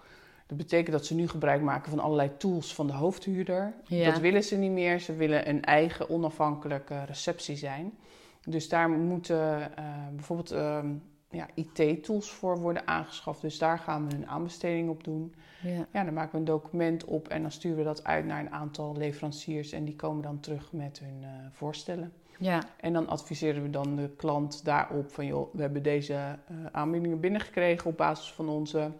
Dat 0.46 0.56
betekent 0.56 0.92
dat 0.92 1.06
ze 1.06 1.14
nu 1.14 1.28
gebruik 1.28 1.62
maken 1.62 1.90
van 1.90 1.98
allerlei 1.98 2.36
tools 2.36 2.74
van 2.74 2.86
de 2.86 2.92
hoofdhuurder. 2.92 3.74
Ja. 3.86 4.10
Dat 4.10 4.20
willen 4.20 4.44
ze 4.44 4.56
niet 4.56 4.70
meer. 4.70 5.00
Ze 5.00 5.14
willen 5.14 5.48
een 5.48 5.64
eigen 5.64 6.10
onafhankelijke 6.10 7.04
receptie 7.04 7.56
zijn. 7.56 7.98
Dus 8.44 8.68
daar 8.68 8.90
moeten 8.90 9.76
eh, 9.76 9.84
bijvoorbeeld 10.12 10.50
ehm, 10.50 10.94
ja, 11.30 11.48
IT-tools 11.54 12.30
voor 12.30 12.58
worden 12.58 12.86
aangeschaft. 12.86 13.40
Dus 13.40 13.58
daar 13.58 13.78
gaan 13.78 14.08
we 14.08 14.14
een 14.14 14.26
aanbesteding 14.26 14.88
op 14.88 15.04
doen. 15.04 15.34
Ja. 15.62 15.86
Ja, 15.92 16.04
dan 16.04 16.14
maken 16.14 16.32
we 16.32 16.38
een 16.38 16.44
document 16.44 17.04
op 17.04 17.28
en 17.28 17.42
dan 17.42 17.50
sturen 17.52 17.78
we 17.78 17.84
dat 17.84 18.04
uit 18.04 18.24
naar 18.24 18.40
een 18.40 18.52
aantal 18.52 18.96
leveranciers. 18.96 19.72
En 19.72 19.84
die 19.84 19.96
komen 19.96 20.22
dan 20.22 20.40
terug 20.40 20.72
met 20.72 20.98
hun 20.98 21.22
eh, 21.22 21.28
voorstellen. 21.52 22.12
Ja. 22.38 22.62
En 22.80 22.92
dan 22.92 23.08
adviseren 23.08 23.62
we 23.62 23.70
dan 23.70 23.96
de 23.96 24.10
klant 24.16 24.64
daarop 24.64 25.10
van... 25.10 25.26
joh, 25.26 25.54
we 25.54 25.60
hebben 25.60 25.82
deze 25.82 26.14
eh, 26.14 26.56
aanbiedingen 26.72 27.20
binnengekregen 27.20 27.90
op 27.90 27.96
basis 27.96 28.32
van 28.32 28.48
onze 28.48 28.90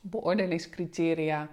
beoordelingscriteria. 0.00 1.48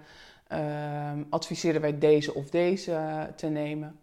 Ehm, 0.47 1.24
adviseren 1.30 1.82
wij 1.82 1.97
deze 1.97 2.34
of 2.34 2.50
deze 2.50 3.28
te 3.36 3.47
nemen. 3.47 4.00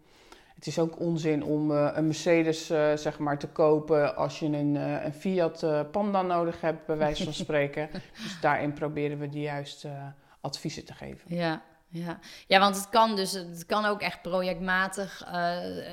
Het 0.59 0.67
is 0.67 0.79
ook 0.79 0.99
onzin 0.99 1.43
om 1.43 1.71
eh, 1.71 1.89
een 1.93 2.05
Mercedes 2.05 2.69
eh, 2.69 2.95
zeg 2.95 3.19
maar, 3.19 3.39
te 3.39 3.47
kopen 3.47 4.15
als 4.15 4.39
je 4.39 4.45
een, 4.45 4.77
eh, 4.77 5.05
een 5.05 5.13
Fiat 5.13 5.65
Panda 5.91 6.21
nodig 6.21 6.61
hebt, 6.61 6.85
bij 6.85 6.97
wijze 6.97 7.23
van 7.23 7.33
spreken. 7.33 7.89
dus 8.23 8.39
daarin 8.41 8.73
proberen 8.73 9.19
we 9.19 9.29
de 9.29 9.39
juiste 9.39 9.89
adviezen 10.41 10.85
te 10.85 10.93
geven. 10.93 11.35
Ja, 11.35 11.61
ja. 11.87 12.19
ja, 12.47 12.59
want 12.59 12.75
het 12.75 12.89
kan 12.89 13.15
dus, 13.15 13.31
het 13.31 13.65
kan 13.65 13.85
ook 13.85 14.01
echt 14.01 14.21
projectmatig. 14.21 15.23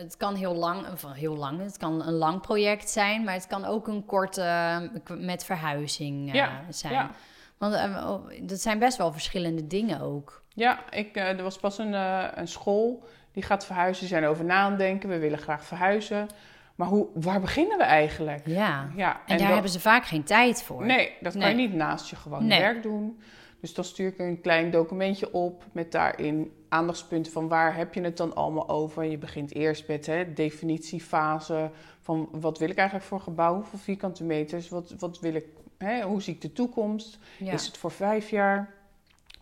het 0.00 0.16
kan 0.16 0.35
heel 0.35 0.55
lang, 0.55 0.92
of 0.92 1.05
heel 1.12 1.37
lang, 1.37 1.61
het 1.61 1.76
kan 1.76 2.07
een 2.07 2.14
lang 2.14 2.40
project 2.40 2.90
zijn, 2.90 3.24
maar 3.24 3.35
het 3.35 3.46
kan 3.46 3.64
ook 3.64 3.88
een 3.88 4.05
korte 4.05 4.90
met 5.18 5.44
verhuizing 5.44 6.33
Ja, 6.35 6.64
zijn. 6.68 6.92
ja. 6.92 7.11
Want 7.59 7.74
oh, 7.74 8.20
dat 8.42 8.61
zijn 8.61 8.79
best 8.79 8.96
wel 8.96 9.12
verschillende 9.12 9.66
dingen 9.66 10.00
ook. 10.00 10.42
Ja, 10.55 10.90
ik, 10.90 11.16
er 11.16 11.42
was 11.42 11.57
pas 11.57 11.79
een, 11.79 11.92
een 12.38 12.48
school 12.48 13.05
die 13.37 13.44
gaat 13.44 13.66
verhuizen. 13.66 14.01
Die 14.01 14.09
zijn 14.09 14.25
over 14.25 14.44
na 14.44 14.55
aan 14.55 14.77
denken. 14.77 15.09
We 15.09 15.18
willen 15.18 15.38
graag 15.38 15.64
verhuizen. 15.64 16.27
Maar 16.75 16.88
hoe, 16.88 17.07
waar 17.14 17.40
beginnen 17.40 17.79
we 17.79 17.85
eigenlijk? 17.85 18.46
Ja. 18.46 18.88
Ja, 18.96 19.12
En, 19.12 19.20
daar 19.27 19.38
dat- 19.38 19.46
hebben 19.53 19.70
ze 19.70 19.81
vaak 19.81 20.05
geen 20.05 20.22
tijd 20.25 20.62
voor. 20.62 20.87
Nee, 20.87 21.12
dat 21.20 21.38
kan 21.38 21.49
je 21.49 21.55
niet 21.55 21.75
naast 21.75 22.11
je 22.11 22.16
gewoon 22.16 22.46
Nee. 22.46 22.61
werk 22.61 22.83
doen. 22.83 23.18
Dus 23.61 23.75
dan 23.75 23.85
stuur 23.85 24.09
ik 24.09 24.18
een 24.18 24.40
klein 24.40 24.70
documentje 24.70 25.33
op 25.33 25.64
met 25.72 25.92
daarin 25.92 26.53
aandachtspunten 26.68 27.33
van 27.33 27.49
waar 27.49 27.77
heb 27.77 27.94
je 27.94 28.01
het 28.01 28.16
dan 28.16 28.35
allemaal 28.35 28.68
over. 28.68 29.05
Je 29.05 29.18
begint 29.18 29.55
eerst 29.55 29.88
met 29.88 30.07
hè, 30.07 30.33
definitiefase 30.33 31.70
van 32.01 32.29
wat 32.33 32.59
wil 32.59 32.68
ik 32.70 32.77
eigenlijk 32.77 33.09
voor 33.09 33.20
gebouw, 33.20 33.55
hoeveel 33.55 33.79
vierkante 33.79 34.25
meters, 34.25 34.68
wat, 34.68 34.94
wat 34.99 35.20
wil 35.20 35.35
ik, 35.35 35.44
hè, 35.79 36.03
hoe 36.03 36.22
zie 36.22 36.35
ik 36.35 36.40
de 36.40 36.53
toekomst. 36.53 37.18
Ja. 37.38 37.53
Is 37.53 37.66
het 37.66 37.77
voor 37.77 37.90
vijf 37.90 38.31
jaar, 38.31 38.70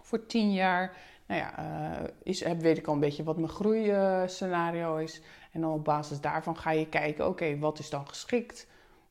voor 0.03 0.27
tien 0.27 0.53
jaar? 0.53 0.93
Nou 1.27 1.41
ja, 1.41 1.59
eh, 1.59 2.05
is, 2.23 2.45
heb- 2.45 2.61
weet 2.61 2.79
ik 2.79 2.87
al 2.87 2.95
een 2.95 3.01
beetje 3.01 3.23
wat 3.25 3.37
mijn 3.37 3.49
groeiscenario 3.49 4.97
is. 4.97 5.21
En 5.53 5.61
dan 5.61 5.73
op 5.73 5.85
basis 5.85 6.21
daarvan 6.21 6.57
ga 6.57 6.71
je 6.71 6.89
kijken, 6.89 7.29
oké, 7.29 7.59
wat 7.59 7.79
is 7.79 7.91
dan 7.91 8.09
geschikt? 8.09 8.67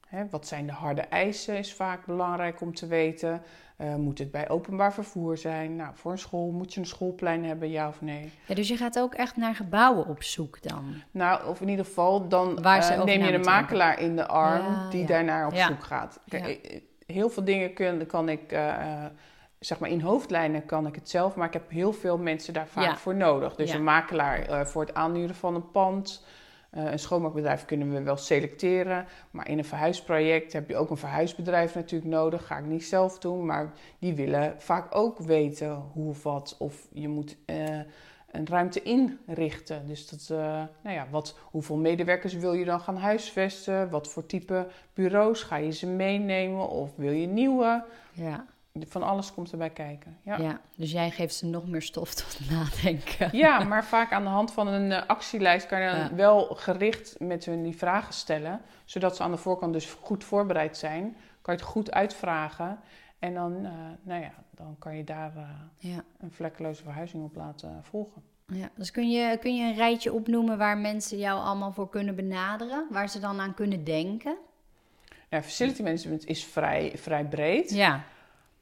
Hè, 0.07 0.23
wat 0.29 0.47
zijn 0.47 0.65
de 0.65 0.71
harde 0.71 1.01
eisen, 1.01 1.57
is 1.57 1.73
vaak 1.73 2.05
belangrijk 2.05 2.61
om 2.61 2.73
te 2.73 2.87
weten. 2.87 3.41
Eh, 3.77 3.95
moet 3.95 4.19
het 4.19 4.31
bij 4.31 4.49
openbaar 4.49 4.93
vervoer 4.93 5.37
zijn? 5.37 5.75
Nou, 5.75 5.91
voor 5.93 6.11
een 6.11 6.17
school 6.17 6.51
moet 6.51 6.73
je 6.73 6.79
een 6.79 6.85
schoolplein 6.85 7.45
hebben, 7.45 7.69
ja 7.69 7.87
of 7.87 8.01
nee? 8.01 8.31
Ja, 8.45 8.55
dus 8.55 8.67
je 8.67 8.77
gaat 8.77 8.99
ook 8.99 9.13
echt 9.13 9.37
naar 9.37 9.55
gebouwen 9.55 10.07
op 10.07 10.23
zoek 10.23 10.61
dan. 10.61 10.93
Nou, 11.11 11.47
of 11.47 11.61
in 11.61 11.69
ieder 11.69 11.85
geval, 11.85 12.27
dan 12.27 12.63
eh, 12.63 13.03
neem 13.03 13.23
je 13.23 13.31
de 13.31 13.37
makelaar 13.37 13.99
in 13.99 14.15
de 14.15 14.27
arm 14.27 14.63
Ja, 14.73 14.89
die 14.89 15.01
ja. 15.01 15.07
daarnaar 15.07 15.47
op 15.47 15.55
zoek 15.55 15.83
gaat. 15.83 16.19
Kijk, 16.27 16.81
Heel 17.05 17.29
veel 17.29 17.43
dingen 17.43 17.73
kun, 17.73 18.05
kan 18.05 18.29
ik, 18.29 18.51
zeg 19.65 19.79
maar 19.79 19.89
in 19.89 20.01
hoofdlijnen 20.01 20.65
kan 20.65 20.87
ik 20.87 20.95
het 20.95 21.09
zelf, 21.09 21.35
maar 21.35 21.47
ik 21.47 21.53
heb 21.53 21.69
heel 21.69 21.93
veel 21.93 22.17
mensen 22.17 22.53
daar 22.53 22.67
vaak 22.67 22.83
Ja. 22.83 22.95
voor 22.97 23.15
nodig. 23.15 23.55
Dus 23.55 23.69
Ja. 23.71 23.75
een 23.75 23.83
makelaar 23.83 24.41
eh, 24.41 24.65
voor 24.65 24.81
het 24.85 24.93
aanhuren 24.93 25.35
van 25.35 25.55
een 25.55 25.71
pand. 25.71 26.25
Eh, 26.69 26.91
een 26.91 26.99
schoonmaakbedrijf 26.99 27.65
kunnen 27.65 27.91
we 27.93 28.01
wel 28.01 28.17
selecteren. 28.17 29.05
Maar 29.31 29.49
in 29.49 29.57
een 29.57 29.65
verhuisproject 29.65 30.53
heb 30.53 30.69
je 30.69 30.75
ook 30.75 30.89
een 30.89 30.97
verhuisbedrijf 30.97 31.75
natuurlijk 31.75 32.11
nodig. 32.11 32.47
Ga 32.47 32.57
ik 32.57 32.65
niet 32.65 32.85
zelf 32.85 33.19
doen, 33.19 33.45
maar 33.45 33.73
die 33.99 34.13
willen 34.13 34.53
vaak 34.57 34.95
ook 34.95 35.17
weten 35.19 35.73
hoe 35.93 36.09
of 36.09 36.23
wat. 36.23 36.55
Of 36.59 36.87
je 36.91 37.07
moet 37.07 37.37
eh, 37.45 37.79
een 38.31 38.47
ruimte 38.47 38.81
inrichten. 38.81 39.87
Dus 39.87 40.09
dat, 40.09 40.37
nou 40.81 40.95
ja, 40.95 41.07
wat, 41.11 41.37
hoeveel 41.43 41.77
medewerkers 41.77 42.33
wil 42.33 42.53
je 42.53 42.65
dan 42.65 42.79
gaan 42.79 42.97
huisvesten? 42.97 43.89
Wat 43.89 44.07
voor 44.07 44.25
type 44.25 44.67
bureaus 44.93 45.43
ga 45.43 45.55
je 45.55 45.71
ze 45.71 45.87
meenemen? 45.87 46.69
Of 46.69 46.95
wil 46.95 47.11
je 47.11 47.27
nieuwe? 47.27 47.83
Ja. 48.11 48.45
Van 48.79 49.03
alles 49.03 49.33
komt 49.33 49.51
erbij 49.51 49.69
kijken. 49.69 50.17
Ja. 50.21 50.37
Ja. 50.37 50.59
dus 50.75 50.91
jij 50.91 51.11
geeft 51.11 51.35
ze 51.35 51.45
nog 51.45 51.67
meer 51.67 51.81
stof 51.81 52.13
tot 52.13 52.39
nadenken. 52.51 53.37
Ja, 53.37 53.63
maar 53.63 53.85
vaak 53.85 54.11
aan 54.11 54.23
de 54.23 54.29
hand 54.29 54.51
van 54.51 54.67
een 54.67 54.91
eh, 54.91 55.07
actielijst 55.07 55.67
kan 55.67 55.81
je 55.81 55.89
dan 55.89 55.99
Ja. 55.99 56.15
wel 56.15 56.45
gericht 56.45 57.19
met 57.19 57.45
hun 57.45 57.63
die 57.63 57.77
vragen 57.77 58.13
stellen. 58.13 58.61
Zodat 58.85 59.15
ze 59.15 59.23
aan 59.23 59.31
de 59.31 59.37
voorkant 59.37 59.73
dus 59.73 59.97
goed 60.01 60.23
voorbereid 60.23 60.77
zijn. 60.77 61.15
Kan 61.41 61.53
je 61.53 61.59
het 61.59 61.69
goed 61.69 61.91
uitvragen. 61.91 62.79
En 63.19 63.33
dan, 63.33 63.65
eh, 63.65 63.71
nou 64.01 64.21
ja, 64.21 64.31
dan 64.51 64.75
kan 64.79 64.97
je 64.97 65.03
daar 65.03 65.31
eh, 65.35 65.49
Ja. 65.91 66.03
een 66.19 66.31
vlekkeloze 66.31 66.83
verhuizing 66.83 67.23
op 67.23 67.35
laten 67.35 67.79
volgen. 67.83 68.21
Ja, 68.47 68.69
dus 68.75 68.91
kun 68.91 69.09
je, 69.11 69.37
kun 69.37 69.55
je 69.55 69.63
een 69.63 69.75
rijtje 69.75 70.13
opnoemen 70.13 70.57
waar 70.57 70.77
mensen 70.77 71.17
jou 71.17 71.41
allemaal 71.43 71.71
voor 71.73 71.89
kunnen 71.89 72.15
benaderen? 72.15 72.85
Waar 72.89 73.09
ze 73.09 73.19
dan 73.19 73.39
aan 73.39 73.53
kunnen 73.53 73.83
denken? 73.83 74.35
Ja, 75.29 75.41
facility 75.41 75.81
management 75.83 76.25
is 76.25 76.45
vrij, 76.45 76.91
vrij 76.95 77.25
breed. 77.25 77.69
Ja, 77.69 78.03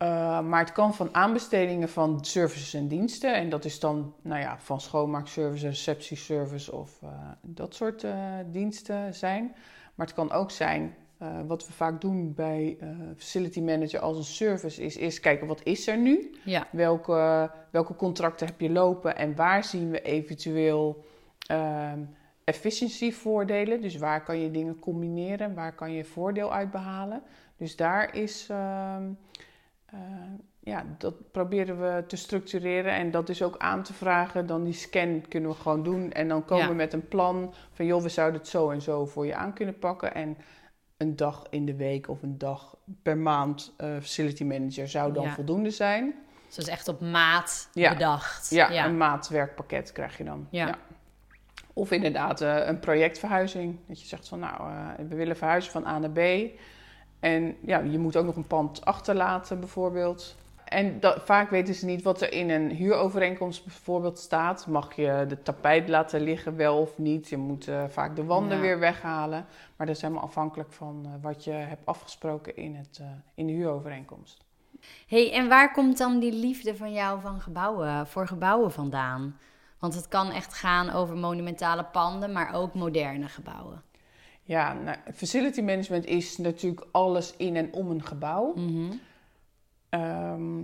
Uh, 0.01 0.41
maar 0.41 0.59
het 0.59 0.71
kan 0.71 0.93
van 0.93 1.15
aanbestedingen 1.15 1.89
van 1.89 2.25
services 2.25 2.73
en 2.73 2.87
diensten. 2.87 3.35
En 3.35 3.49
dat 3.49 3.65
is 3.65 3.79
dan 3.79 4.13
nou 4.21 4.41
ja, 4.41 4.57
van 4.59 4.81
schoonmaakservice, 4.81 5.67
receptieservice 5.67 6.71
of 6.71 6.99
uh, 7.03 7.09
dat 7.41 7.75
soort 7.75 8.03
uh, 8.03 8.13
diensten 8.51 9.13
zijn. 9.13 9.55
Maar 9.95 10.05
het 10.05 10.15
kan 10.15 10.31
ook 10.31 10.51
zijn, 10.51 10.95
wat 11.47 11.67
we 11.67 11.73
vaak 11.73 12.01
doen 12.01 12.33
bij 12.33 12.77
facility 13.17 13.61
manager 13.61 13.99
als 13.99 14.17
een 14.17 14.23
service, 14.23 14.83
is 14.83 14.95
eerst 14.95 15.19
kijken 15.19 15.47
wat 15.47 15.63
is 15.63 15.87
er 15.87 15.97
nu? 15.97 16.35
ja, 16.45 16.67
Welke, 16.71 17.51
welke 17.71 17.95
contracten 17.95 18.47
heb 18.47 18.59
je 18.59 18.69
lopen 18.69 19.15
en 19.15 19.35
waar 19.35 19.63
zien 19.63 19.89
we 19.89 20.01
eventueel 20.01 21.05
efficiëntievoordelen? 22.43 23.81
Dus 23.81 23.97
waar 23.97 24.23
kan 24.23 24.39
je 24.39 24.51
dingen 24.51 24.79
combineren, 24.79 25.53
waar 25.53 25.75
kan 25.75 25.91
je 25.91 26.05
voordeel 26.05 26.53
uit 26.53 26.71
behalen? 26.71 27.21
Dus 27.57 27.75
daar 27.75 28.15
is... 28.15 28.49
Uh, 29.93 29.99
ja, 30.59 30.85
dat 30.97 31.31
proberen 31.31 31.81
we 31.81 32.03
te 32.07 32.15
structureren 32.15 32.93
en 32.93 33.11
dat 33.11 33.29
is 33.29 33.41
ook 33.43 33.57
aan 33.57 33.83
te 33.83 33.93
vragen. 33.93 34.45
Dan 34.47 34.63
die 34.63 34.73
scan 34.73 35.25
kunnen 35.29 35.49
we 35.49 35.55
gewoon 35.55 35.83
doen 35.83 36.11
en 36.11 36.27
dan 36.27 36.45
komen 36.45 36.63
Ja. 36.63 36.69
we 36.69 36.75
met 36.75 36.93
een 36.93 37.07
plan 37.07 37.53
van 37.71 37.85
joh, 37.85 38.01
we 38.01 38.09
zouden 38.09 38.39
het 38.39 38.49
zo 38.49 38.69
en 38.69 38.81
zo 38.81 39.05
voor 39.05 39.25
je 39.25 39.35
aan 39.35 39.53
kunnen 39.53 39.79
pakken. 39.79 40.13
En 40.13 40.37
een 40.97 41.15
dag 41.15 41.43
in 41.49 41.65
de 41.65 41.75
week 41.75 42.09
of 42.09 42.21
een 42.21 42.37
dag 42.37 42.75
per 43.03 43.17
maand 43.17 43.73
eh, 43.77 43.89
facility 43.99 44.43
manager 44.43 44.87
zou 44.87 45.13
dan 45.13 45.23
Ja. 45.23 45.33
voldoende 45.33 45.69
zijn. 45.69 46.13
dus 46.45 46.55
dat 46.55 46.65
is 46.65 46.71
echt 46.71 46.87
op 46.87 47.01
maat 47.01 47.69
Ja. 47.73 47.93
bedacht. 47.93 48.49
Ja, 48.49 48.85
een 48.85 48.97
maatwerkpakket 48.97 49.91
krijg 49.91 50.17
je 50.17 50.23
dan. 50.23 50.47
Ja. 50.49 50.77
Of 51.73 51.91
inderdaad 51.91 52.41
eh, 52.41 52.67
een 52.67 52.79
projectverhuizing. 52.79 53.77
Dat 53.87 54.01
je 54.01 54.07
zegt 54.07 54.27
van 54.27 54.39
nou, 54.39 54.71
eh, 54.71 54.87
we 55.07 55.15
willen 55.15 55.37
verhuizen 55.37 55.71
van 55.71 55.85
A 55.87 55.99
naar 55.99 56.09
B. 56.11 56.19
En 57.21 57.55
ja, 57.65 57.79
je 57.79 57.99
moet 57.99 58.15
ook 58.15 58.25
nog 58.25 58.35
een 58.35 58.47
pand 58.47 58.85
achterlaten 58.85 59.59
bijvoorbeeld. 59.59 60.35
En 60.65 60.99
dat, 60.99 61.21
vaak 61.23 61.49
weten 61.49 61.73
ze 61.73 61.85
niet 61.85 62.01
wat 62.01 62.21
er 62.21 62.33
in 62.33 62.49
een 62.49 62.69
huurovereenkomst 62.69 63.63
bijvoorbeeld 63.63 64.19
staat. 64.19 64.67
Mag 64.67 64.95
je 64.95 65.25
de 65.27 65.41
tapijt 65.41 65.89
laten 65.89 66.21
liggen 66.21 66.55
wel 66.55 66.77
of 66.77 66.97
niet? 66.97 67.29
Je 67.29 67.37
moet 67.37 67.67
eh, 67.67 67.83
vaak 67.87 68.15
de 68.15 68.23
wanden 68.25 68.57
Ja. 68.57 68.63
weer 68.63 68.79
weghalen. 68.79 69.45
Maar 69.75 69.87
dat 69.87 69.95
is 69.95 70.01
helemaal 70.01 70.23
afhankelijk 70.23 70.71
van 70.73 71.01
eh, 71.05 71.11
wat 71.21 71.43
je 71.43 71.51
hebt 71.51 71.85
afgesproken 71.85 72.55
in, 72.55 72.75
het, 72.75 72.97
eh, 73.01 73.07
in 73.35 73.47
de 73.47 73.53
huurovereenkomst. 73.53 74.43
hey, 75.07 75.31
en 75.33 75.47
waar 75.47 75.71
komt 75.71 75.97
dan 75.97 76.19
die 76.19 76.33
liefde 76.33 76.75
van 76.75 76.93
jou 76.93 77.21
van 77.21 77.41
gebouwen, 77.41 78.07
voor 78.07 78.27
gebouwen 78.27 78.71
vandaan? 78.71 79.37
Want 79.79 79.95
het 79.95 80.07
kan 80.07 80.31
echt 80.31 80.53
gaan 80.53 80.89
over 80.89 81.17
monumentale 81.17 81.83
panden, 81.83 82.31
maar 82.31 82.53
ook 82.53 82.73
moderne 82.73 83.27
gebouwen. 83.27 83.81
Ja, 84.43 84.73
nou, 84.73 84.97
facility 85.13 85.61
management 85.61 86.05
is 86.05 86.37
natuurlijk 86.37 86.87
alles 86.91 87.33
in 87.37 87.55
en 87.55 87.73
om 87.73 87.91
een 87.91 88.03
gebouw. 88.03 88.53
Mhm. 88.55 88.91
Ehm, 89.89 90.63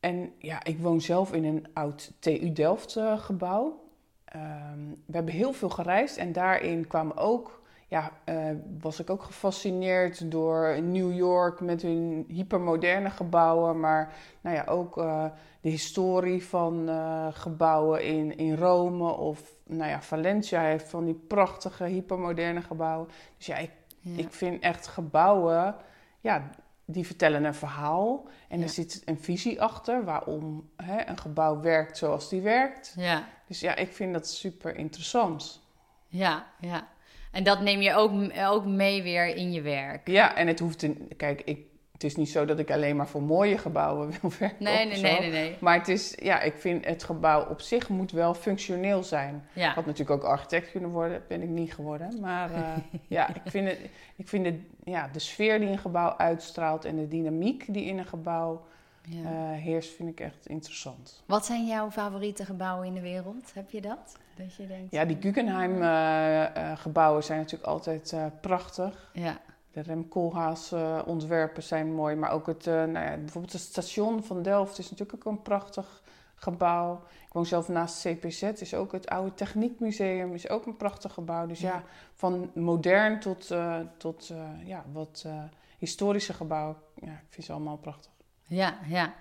en 0.00 0.32
ja, 0.38 0.64
ik 0.64 0.78
woon 0.78 1.00
zelf 1.00 1.32
in 1.32 1.44
een 1.44 1.66
oud 1.72 2.12
TU 2.18 2.52
Delft 2.52 2.96
eh, 2.96 3.18
gebouw. 3.18 3.82
Ehm, 4.24 4.88
we 5.06 5.12
hebben 5.12 5.34
heel 5.34 5.52
veel 5.52 5.68
gereisd 5.68 6.16
en 6.16 6.32
daarin 6.32 6.86
kwamen 6.86 7.16
ook, 7.16 7.61
ja, 7.92 8.10
eh, 8.24 8.50
was 8.80 9.00
ik 9.00 9.10
ook 9.10 9.22
gefascineerd 9.22 10.30
door 10.30 10.82
New 10.82 11.14
York 11.16 11.60
met 11.60 11.82
hun 11.82 12.24
hypermoderne 12.28 13.10
gebouwen, 13.10 13.80
maar 13.80 14.12
nou 14.40 14.56
ja, 14.56 14.64
ook 14.64 14.98
eh, 14.98 15.24
de 15.60 15.68
historie 15.68 16.44
van 16.44 16.88
eh, 16.88 17.26
gebouwen 17.30 18.02
in, 18.04 18.36
in 18.36 18.56
Rome 18.56 19.10
of 19.12 19.52
nou 19.66 19.90
ja, 19.90 20.02
Valencia 20.02 20.60
heeft 20.60 20.88
van 20.88 21.04
die 21.04 21.14
prachtige 21.14 21.84
hypermoderne 21.84 22.62
gebouwen. 22.62 23.08
Dus 23.36 23.46
ja, 23.46 23.56
ik 23.56 23.70
Ja. 24.00 24.18
ik 24.18 24.32
vind 24.32 24.62
echt 24.62 24.86
gebouwen, 24.86 25.74
ja, 26.20 26.50
die 26.84 27.06
vertellen 27.06 27.44
een 27.44 27.54
verhaal. 27.54 28.24
En 28.48 28.58
Ja. 28.58 28.64
er 28.64 28.70
zit 28.70 29.02
een 29.04 29.18
visie 29.20 29.62
achter 29.62 30.04
waarom 30.04 30.70
hè, 30.76 31.08
een 31.08 31.18
gebouw 31.18 31.60
werkt 31.60 31.98
zoals 31.98 32.28
die 32.28 32.40
werkt. 32.40 32.94
ja, 32.96 33.24
Dus 33.46 33.60
ja, 33.60 33.74
ik 33.76 33.92
vind 33.92 34.12
dat 34.12 34.28
super 34.28 34.76
interessant. 34.76 35.60
ja, 36.08 36.46
ja. 36.60 36.88
En 37.32 37.44
dat 37.44 37.60
neem 37.60 37.80
je 37.80 37.94
ook, 37.94 38.12
ook 38.38 38.64
mee 38.64 39.02
weer 39.02 39.36
in 39.36 39.52
je 39.52 39.60
werk. 39.60 40.08
Ja, 40.08 40.36
en 40.36 40.46
het 40.46 40.58
hoeft 40.58 40.82
een. 40.82 41.08
Kijk, 41.16 41.42
ik, 41.44 41.58
het 41.92 42.10
is 42.10 42.16
niet 42.16 42.30
zo 42.30 42.44
dat 42.44 42.58
ik 42.58 42.70
alleen 42.70 42.96
maar 42.96 43.08
voor 43.08 43.22
mooie 43.22 43.58
gebouwen 43.58 44.10
wil 44.20 44.32
werken. 44.38 44.64
Nee, 44.64 44.86
nee, 44.86 45.00
nee, 45.00 45.20
nee, 45.20 45.30
nee. 45.30 45.56
Maar 45.60 45.78
het 45.78 45.88
is, 45.88 46.14
ja, 46.22 46.40
ik 46.40 46.54
vind 46.56 46.84
het 46.84 47.04
gebouw 47.04 47.48
op 47.48 47.60
zich 47.60 47.88
moet 47.88 48.10
wel 48.10 48.34
functioneel 48.34 49.02
zijn. 49.02 49.34
Ik 49.34 49.62
Ja, 49.62 49.72
had 49.72 49.86
natuurlijk 49.86 50.22
ook 50.24 50.30
architect 50.30 50.70
kunnen 50.70 50.90
worden, 50.90 51.22
ben 51.28 51.42
ik 51.42 51.48
niet 51.48 51.74
geworden. 51.74 52.20
Maar 52.20 52.52
eh, 52.52 52.62
ja, 53.08 53.28
ik 53.34 53.50
vind, 53.50 53.68
het, 53.68 53.78
ik 54.16 54.28
vind 54.28 54.46
het, 54.46 54.54
ja, 54.84 55.08
de 55.12 55.18
sfeer 55.18 55.58
die 55.58 55.68
een 55.68 55.78
gebouw 55.78 56.16
uitstraalt 56.16 56.84
en 56.84 56.96
de 56.96 57.08
dynamiek 57.08 57.64
die 57.68 57.84
in 57.84 57.98
een 57.98 58.06
gebouw 58.06 58.62
ja. 59.02 59.22
eh, 59.52 59.58
heerst, 59.60 59.94
vind 59.94 60.08
ik 60.08 60.20
echt 60.20 60.46
interessant. 60.46 61.22
Wat 61.26 61.46
zijn 61.46 61.66
jouw 61.66 61.90
favoriete 61.90 62.44
gebouwen 62.44 62.86
in 62.86 62.94
de 62.94 63.00
wereld? 63.00 63.54
Heb 63.54 63.70
je 63.70 63.80
dat? 63.80 64.16
Dat 64.36 64.54
je 64.54 64.66
denkt... 64.66 64.92
Ja, 64.92 65.04
die 65.04 65.16
Guggenheim-gebouwen 65.20 67.24
zijn 67.24 67.38
natuurlijk 67.38 67.70
altijd 67.70 68.12
eh, 68.12 68.26
prachtig. 68.40 69.10
Ja, 69.12 69.40
De 69.72 69.80
Rem 69.80 70.08
Koolhaas 70.08 70.72
eh, 70.72 71.02
ontwerpen 71.06 71.62
zijn 71.62 71.94
mooi, 71.94 72.14
maar 72.16 72.30
ook 72.30 72.46
het, 72.46 72.66
eh, 72.66 72.74
nou 72.74 73.06
ja, 73.06 73.16
bijvoorbeeld 73.16 73.52
het 73.52 73.62
station 73.62 74.22
van 74.24 74.42
Delft 74.42 74.78
is 74.78 74.90
natuurlijk 74.90 75.26
ook 75.26 75.32
een 75.32 75.42
prachtig 75.42 76.02
gebouw. 76.34 77.02
Ik 77.26 77.32
woon 77.32 77.46
zelf 77.46 77.68
naast 77.68 78.00
CPZ, 78.02 78.42
is 78.42 78.74
ook 78.74 78.92
het 78.92 79.08
oude 79.08 79.34
Techniekmuseum, 79.34 80.34
is 80.34 80.48
ook 80.48 80.66
een 80.66 80.76
prachtig 80.76 81.12
gebouw. 81.12 81.46
Dus 81.46 81.60
ja, 81.60 81.70
Ja. 81.72 81.82
van 82.14 82.50
modern 82.54 83.20
tot, 83.20 83.50
eh, 83.50 83.78
tot 83.96 84.28
eh, 84.30 84.66
ja, 84.68 84.84
wat 84.92 85.22
eh, 85.26 85.42
historische 85.78 86.32
gebouwen, 86.32 86.76
ja, 86.94 87.12
ik 87.12 87.26
vind 87.28 87.46
ze 87.46 87.52
allemaal 87.52 87.76
prachtig. 87.76 88.10
Ja, 88.52 88.78
ja. 88.88 89.14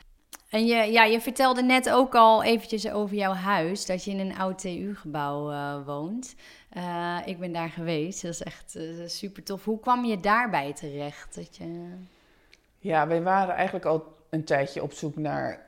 En 0.50 0.66
je, 0.66 0.76
ja, 0.76 1.04
je 1.04 1.22
vertelde 1.22 1.64
net 1.64 1.90
ook 1.90 2.16
al 2.16 2.44
eventjes 2.44 2.92
over 2.92 3.16
jouw 3.16 3.34
huis, 3.34 3.86
dat 3.86 4.04
je 4.04 4.12
in 4.12 4.20
een 4.20 4.38
oud 4.38 4.60
TU-gebouw 4.60 5.52
eh, 5.52 5.86
woont. 5.86 6.36
Eh, 6.70 7.18
ik 7.26 7.40
ben 7.40 7.52
daar 7.52 7.70
geweest, 7.70 8.22
dat 8.22 8.32
is 8.32 8.44
echt 8.44 8.76
eh, 8.76 8.84
super 9.06 9.44
tof. 9.44 9.66
Hoe 9.66 9.80
kwam 9.80 10.06
je 10.06 10.20
daarbij 10.20 10.74
terecht? 10.74 11.36
Dat 11.36 11.56
je... 11.56 11.90
Ja, 12.80 13.08
wij 13.08 13.22
waren 13.22 13.56
eigenlijk 13.56 13.86
al 13.86 14.18
een 14.30 14.44
tijdje 14.44 14.84
op 14.84 14.94
zoek 14.94 15.16
naar 15.16 15.64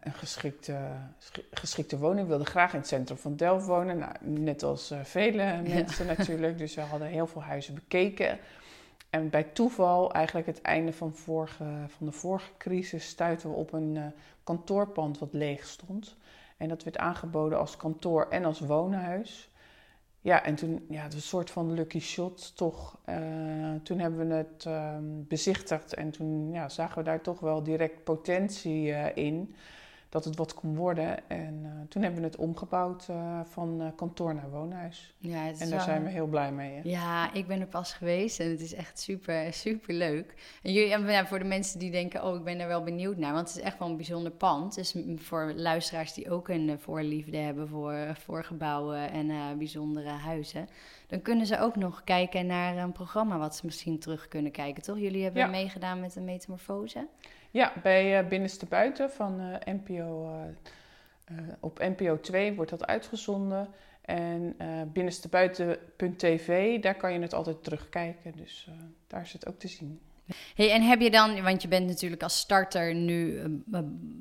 een 0.00 0.12
geschikte, 0.12 0.78
schi- 1.18 1.46
geschikte 1.50 1.98
woning. 1.98 2.22
We 2.22 2.28
wilden 2.28 2.46
graag 2.46 2.72
in 2.72 2.78
het 2.78 2.88
centrum 2.88 3.18
van 3.18 3.36
Delft 3.36 3.66
wonen, 3.66 3.98
nou, 3.98 4.12
net 4.20 4.62
als 4.62 4.92
vele 5.02 5.62
mensen 5.62 6.06
natuurlijk. 6.06 6.58
Dus 6.58 6.74
we 6.74 6.80
hadden 6.80 7.08
heel 7.08 7.26
veel 7.26 7.42
huizen 7.42 7.74
bekeken. 7.74 8.38
En 9.12 9.30
bij 9.30 9.42
toeval, 9.42 10.12
eigenlijk 10.12 10.46
het 10.46 10.60
einde 10.60 10.92
van, 10.92 11.12
vorige, 11.14 11.64
van 11.88 12.06
de 12.06 12.12
vorige 12.12 12.50
crisis, 12.58 13.08
stuiten 13.08 13.50
we 13.50 13.56
op 13.56 13.72
een 13.72 13.96
eh, 13.96 14.04
kantoorpand 14.44 15.18
wat 15.18 15.32
leeg 15.32 15.66
stond. 15.66 16.16
En 16.56 16.68
dat 16.68 16.82
werd 16.82 16.98
aangeboden 16.98 17.58
als 17.58 17.76
kantoor 17.76 18.28
en 18.28 18.44
als 18.44 18.60
woonhuis. 18.60 19.50
Ja, 20.20 20.44
en 20.44 20.54
toen, 20.54 20.86
ja, 20.88 21.02
het 21.02 21.12
was 21.12 21.22
een 21.22 21.28
soort 21.28 21.50
van 21.50 21.72
lucky 21.72 22.00
shot 22.00 22.56
toch. 22.56 22.98
Eh, 23.04 23.74
toen 23.82 23.98
hebben 23.98 24.28
we 24.28 24.34
het 24.34 24.64
ehm, 24.66 25.04
bezichtigd 25.28 25.94
en 25.94 26.10
toen 26.10 26.52
ja, 26.52 26.68
zagen 26.68 26.98
we 26.98 27.04
daar 27.04 27.20
toch 27.20 27.40
wel 27.40 27.62
direct 27.62 28.04
potentie 28.04 28.92
eh, 28.92 29.24
in. 29.24 29.54
Dat 30.12 30.24
het 30.24 30.36
wat 30.36 30.54
kon 30.54 30.76
worden. 30.76 31.28
En 31.28 31.60
eh, 31.64 31.70
toen 31.88 32.02
hebben 32.02 32.20
we 32.20 32.26
het 32.26 32.36
omgebouwd 32.36 33.06
eh, 33.08 33.40
van 33.44 33.80
eh, 33.80 33.86
kantoor 33.96 34.34
naar 34.34 34.50
woonhuis. 34.50 35.14
Ja, 35.18 35.38
het 35.38 35.54
is 35.54 35.60
En 35.60 35.68
daar 35.68 35.76
wel- 35.76 35.86
zijn 35.86 36.02
we 36.04 36.10
heel 36.10 36.26
blij 36.26 36.52
mee. 36.52 36.74
Hè? 36.74 36.80
Ja, 36.84 37.32
ik 37.32 37.46
ben 37.46 37.60
er 37.60 37.66
pas 37.66 37.92
geweest 37.94 38.40
en 38.40 38.50
het 38.50 38.60
is 38.60 38.74
echt 38.74 38.98
super, 39.00 39.52
super 39.52 39.94
leuk. 39.94 40.34
En 40.62 40.72
jullie, 40.72 40.92
en 40.92 41.06
ja, 41.06 41.26
voor 41.26 41.38
de 41.38 41.44
mensen 41.44 41.78
die 41.78 41.90
denken, 41.90 42.24
oh, 42.24 42.34
ik 42.36 42.44
ben 42.44 42.58
er 42.60 42.66
wel 42.68 42.82
benieuwd 42.82 43.16
naar, 43.16 43.32
want 43.32 43.48
het 43.48 43.56
is 43.56 43.62
echt 43.62 43.78
wel 43.78 43.88
een 43.88 43.96
bijzonder 43.96 44.32
pand. 44.32 44.74
Dus 44.74 44.96
voor 45.16 45.52
luisteraars 45.56 46.12
die 46.14 46.30
ook 46.30 46.48
een 46.48 46.78
voorliefde 46.78 47.36
hebben 47.36 47.68
voor, 47.68 47.94
voor 48.18 48.44
gebouwen 48.44 49.10
en 49.10 49.58
bijzondere 49.58 50.08
huizen, 50.08 50.68
dan 51.06 51.22
kunnen 51.22 51.46
ze 51.46 51.58
ook 51.58 51.76
nog 51.76 52.04
kijken 52.04 52.46
naar 52.46 52.76
een 52.76 52.92
programma 52.92 53.38
wat 53.38 53.56
ze 53.56 53.66
misschien 53.66 53.98
terug 53.98 54.28
kunnen 54.28 54.52
kijken, 54.52 54.82
toch? 54.82 54.98
Jullie 54.98 55.22
hebben 55.22 55.42
Ja. 55.42 55.48
meegedaan 55.48 56.00
met 56.00 56.12
de 56.12 56.20
metamorfose. 56.20 57.06
Ja, 57.52 57.72
bij 57.82 58.18
eh, 58.18 58.28
Binnenste 58.28 58.66
Buiten 58.66 59.10
van 59.10 59.40
eh, 59.40 59.74
NPO. 59.74 60.30
eh, 61.24 61.34
op 61.60 61.78
NPO 61.78 62.20
2 62.20 62.54
wordt 62.54 62.70
dat 62.70 62.86
uitgezonden. 62.86 63.68
En 64.02 64.56
binnenstebuiten.tv, 64.92 66.80
daar 66.80 66.94
kan 66.94 67.12
je 67.12 67.18
het 67.18 67.34
altijd 67.34 67.64
terugkijken. 67.64 68.32
Dus 68.36 68.68
daar 69.06 69.22
is 69.22 69.32
het 69.32 69.46
ook 69.48 69.58
te 69.58 69.68
zien. 69.68 70.00
Hey, 70.54 70.70
en 70.70 70.82
heb 70.82 71.00
je 71.00 71.10
dan, 71.10 71.42
want 71.42 71.62
je 71.62 71.68
bent 71.68 71.86
natuurlijk 71.86 72.22
als 72.22 72.38
starter 72.38 72.94
nu, 72.94 73.42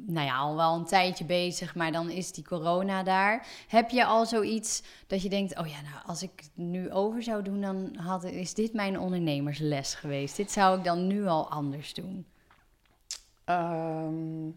nou 0.05 0.25
ja, 0.25 0.37
al 0.37 0.55
wel 0.55 0.75
een 0.75 0.85
tijdje 0.85 1.25
bezig, 1.25 1.75
maar 1.75 1.91
dan 1.91 2.09
is 2.09 2.31
die 2.31 2.43
corona 2.43 3.03
daar. 3.03 3.47
Heb 3.67 3.89
je 3.89 4.05
al 4.05 4.25
zoiets 4.25 4.83
dat 5.07 5.21
je 5.21 5.29
denkt, 5.29 5.57
oh 5.59 5.67
ja, 5.67 5.81
nou, 5.81 6.05
als 6.05 6.23
ik 6.23 6.31
het 6.35 6.51
nu 6.55 6.91
over 6.91 7.23
zou 7.23 7.43
doen, 7.43 7.61
dan 7.61 7.95
had, 7.95 8.23
is 8.23 8.53
dit 8.53 8.73
mijn 8.73 8.99
ondernemersles 8.99 9.95
geweest. 9.95 10.37
Dit 10.37 10.51
zou 10.51 10.77
ik 10.77 10.83
dan 10.83 11.07
nu 11.07 11.25
al 11.25 11.49
anders 11.49 11.93
doen. 11.93 12.25
Ehm, 13.45 14.49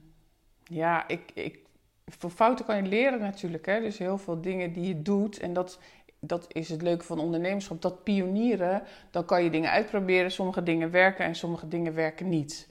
ja, 0.64 1.08
ik, 1.08 1.30
ik, 1.34 1.58
voor 2.06 2.30
fouten 2.30 2.64
kan 2.64 2.76
je 2.76 2.82
leren 2.82 3.20
natuurlijk. 3.20 3.66
Hè? 3.66 3.80
Dus 3.80 3.98
heel 3.98 4.18
veel 4.18 4.40
dingen 4.40 4.72
die 4.72 4.88
je 4.88 5.02
doet. 5.02 5.38
En 5.38 5.52
dat, 5.52 5.78
dat 6.18 6.46
is 6.48 6.68
het 6.68 6.82
leuke 6.82 7.04
van 7.04 7.18
ondernemerschap. 7.18 7.82
Dat 7.82 8.04
pionieren, 8.04 8.82
dan 9.10 9.24
kan 9.24 9.44
je 9.44 9.50
dingen 9.50 9.70
uitproberen. 9.70 10.30
Sommige 10.30 10.62
dingen 10.62 10.90
werken 10.90 11.24
en 11.24 11.34
sommige 11.34 11.68
dingen 11.68 11.94
werken 11.94 12.28
niet. 12.28 12.68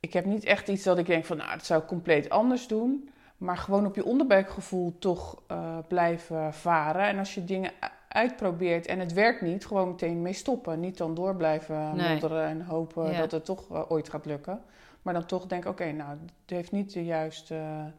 Ik 0.00 0.12
heb 0.12 0.24
niet 0.24 0.44
echt 0.44 0.68
iets 0.68 0.82
dat 0.82 0.98
ik 0.98 1.06
denk 1.06 1.24
van, 1.24 1.36
nou, 1.36 1.50
dat 1.50 1.66
zou 1.66 1.82
ik 1.82 1.88
compleet 1.88 2.30
anders 2.30 2.66
doen. 2.66 3.10
Maar 3.36 3.56
gewoon 3.56 3.86
op 3.86 3.94
je 3.94 4.04
onderbuikgevoel 4.04 4.98
toch 4.98 5.42
uh, 5.50 5.78
blijven 5.88 6.54
varen. 6.54 7.06
En 7.06 7.18
als 7.18 7.34
je 7.34 7.44
dingen 7.44 7.70
uitprobeert 8.08 8.86
en 8.86 8.98
het 8.98 9.12
werkt 9.12 9.40
niet, 9.40 9.66
gewoon 9.66 9.88
meteen 9.88 10.22
mee 10.22 10.32
stoppen. 10.32 10.80
Niet 10.80 10.98
dan 10.98 11.14
door 11.14 11.36
blijven 11.36 11.96
nee. 11.96 12.20
en 12.20 12.62
hopen 12.62 13.16
dat 13.16 13.30
het 13.30 13.44
toch 13.44 13.70
uh, 13.72 13.82
ooit 13.88 14.08
gaat 14.08 14.26
lukken. 14.26 14.62
Maar 15.02 15.14
dan 15.14 15.26
toch 15.26 15.46
denken, 15.46 15.70
oké, 15.70 15.92
nou, 15.92 16.10
het 16.10 16.30
heeft 16.50 16.72
niet 16.72 16.92
de 16.92 17.04
juiste... 17.04 17.92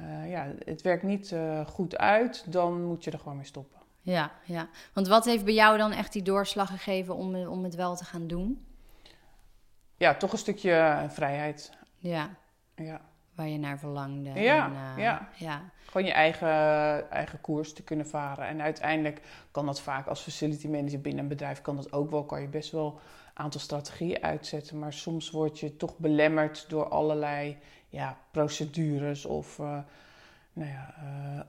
Uh, 0.00 0.30
ja, 0.30 0.52
het 0.64 0.82
werkt 0.82 1.02
niet 1.02 1.36
goed 1.66 1.96
uit, 1.96 2.52
dan 2.52 2.84
moet 2.84 3.04
je 3.04 3.10
er 3.10 3.18
gewoon 3.18 3.36
mee 3.36 3.46
stoppen. 3.46 3.80
Ja, 4.00 4.32
ja. 4.44 4.68
Want 4.92 5.08
wat 5.08 5.24
heeft 5.24 5.44
bij 5.44 5.54
jou 5.54 5.78
dan 5.78 5.92
echt 5.92 6.12
die 6.12 6.22
doorslag 6.22 6.68
gegeven 6.68 7.14
om, 7.14 7.36
om 7.36 7.64
het 7.64 7.74
wel 7.74 7.96
te 7.96 8.04
gaan 8.04 8.26
doen? 8.26 8.66
Ja, 9.96 10.14
toch 10.14 10.32
een 10.32 10.38
stukje 10.38 11.04
vrijheid. 11.08 11.72
Ja. 11.98 12.30
Ja 12.74 13.00
waar 13.36 13.48
je 13.48 13.58
naar 13.58 13.78
verlangde. 13.78 14.40
Ja, 14.40 14.66
en, 14.66 14.72
uh, 14.72 15.04
ja. 15.04 15.28
ja. 15.34 15.62
Gewoon 15.84 16.06
je 16.06 16.12
eigen, 16.12 17.10
eigen 17.10 17.40
koers 17.40 17.72
te 17.72 17.82
kunnen 17.82 18.06
varen. 18.06 18.46
En 18.46 18.62
uiteindelijk 18.62 19.20
kan 19.50 19.66
dat 19.66 19.80
vaak 19.80 20.06
als 20.06 20.20
facility 20.20 20.68
manager 20.68 21.00
binnen 21.00 21.22
een 21.22 21.28
bedrijf, 21.28 21.60
kan 21.60 21.76
dat 21.76 21.92
ook 21.92 22.10
wel. 22.10 22.24
Kan 22.24 22.40
je 22.40 22.48
best 22.48 22.70
wel 22.70 23.00
aantal 23.38 23.60
strategieën 23.60 24.22
uitzetten. 24.22 24.78
Maar 24.78 24.92
soms 24.92 25.30
word 25.30 25.58
je 25.58 25.76
toch 25.76 25.98
belemmerd 25.98 26.64
door 26.68 26.88
allerlei 26.88 27.56
ja, 27.88 28.18
procedures 28.30 29.24
of 29.24 29.58
uh, 29.58 29.78
nou 30.52 30.70
ja, 30.70 30.94
uh, 31.02 31.40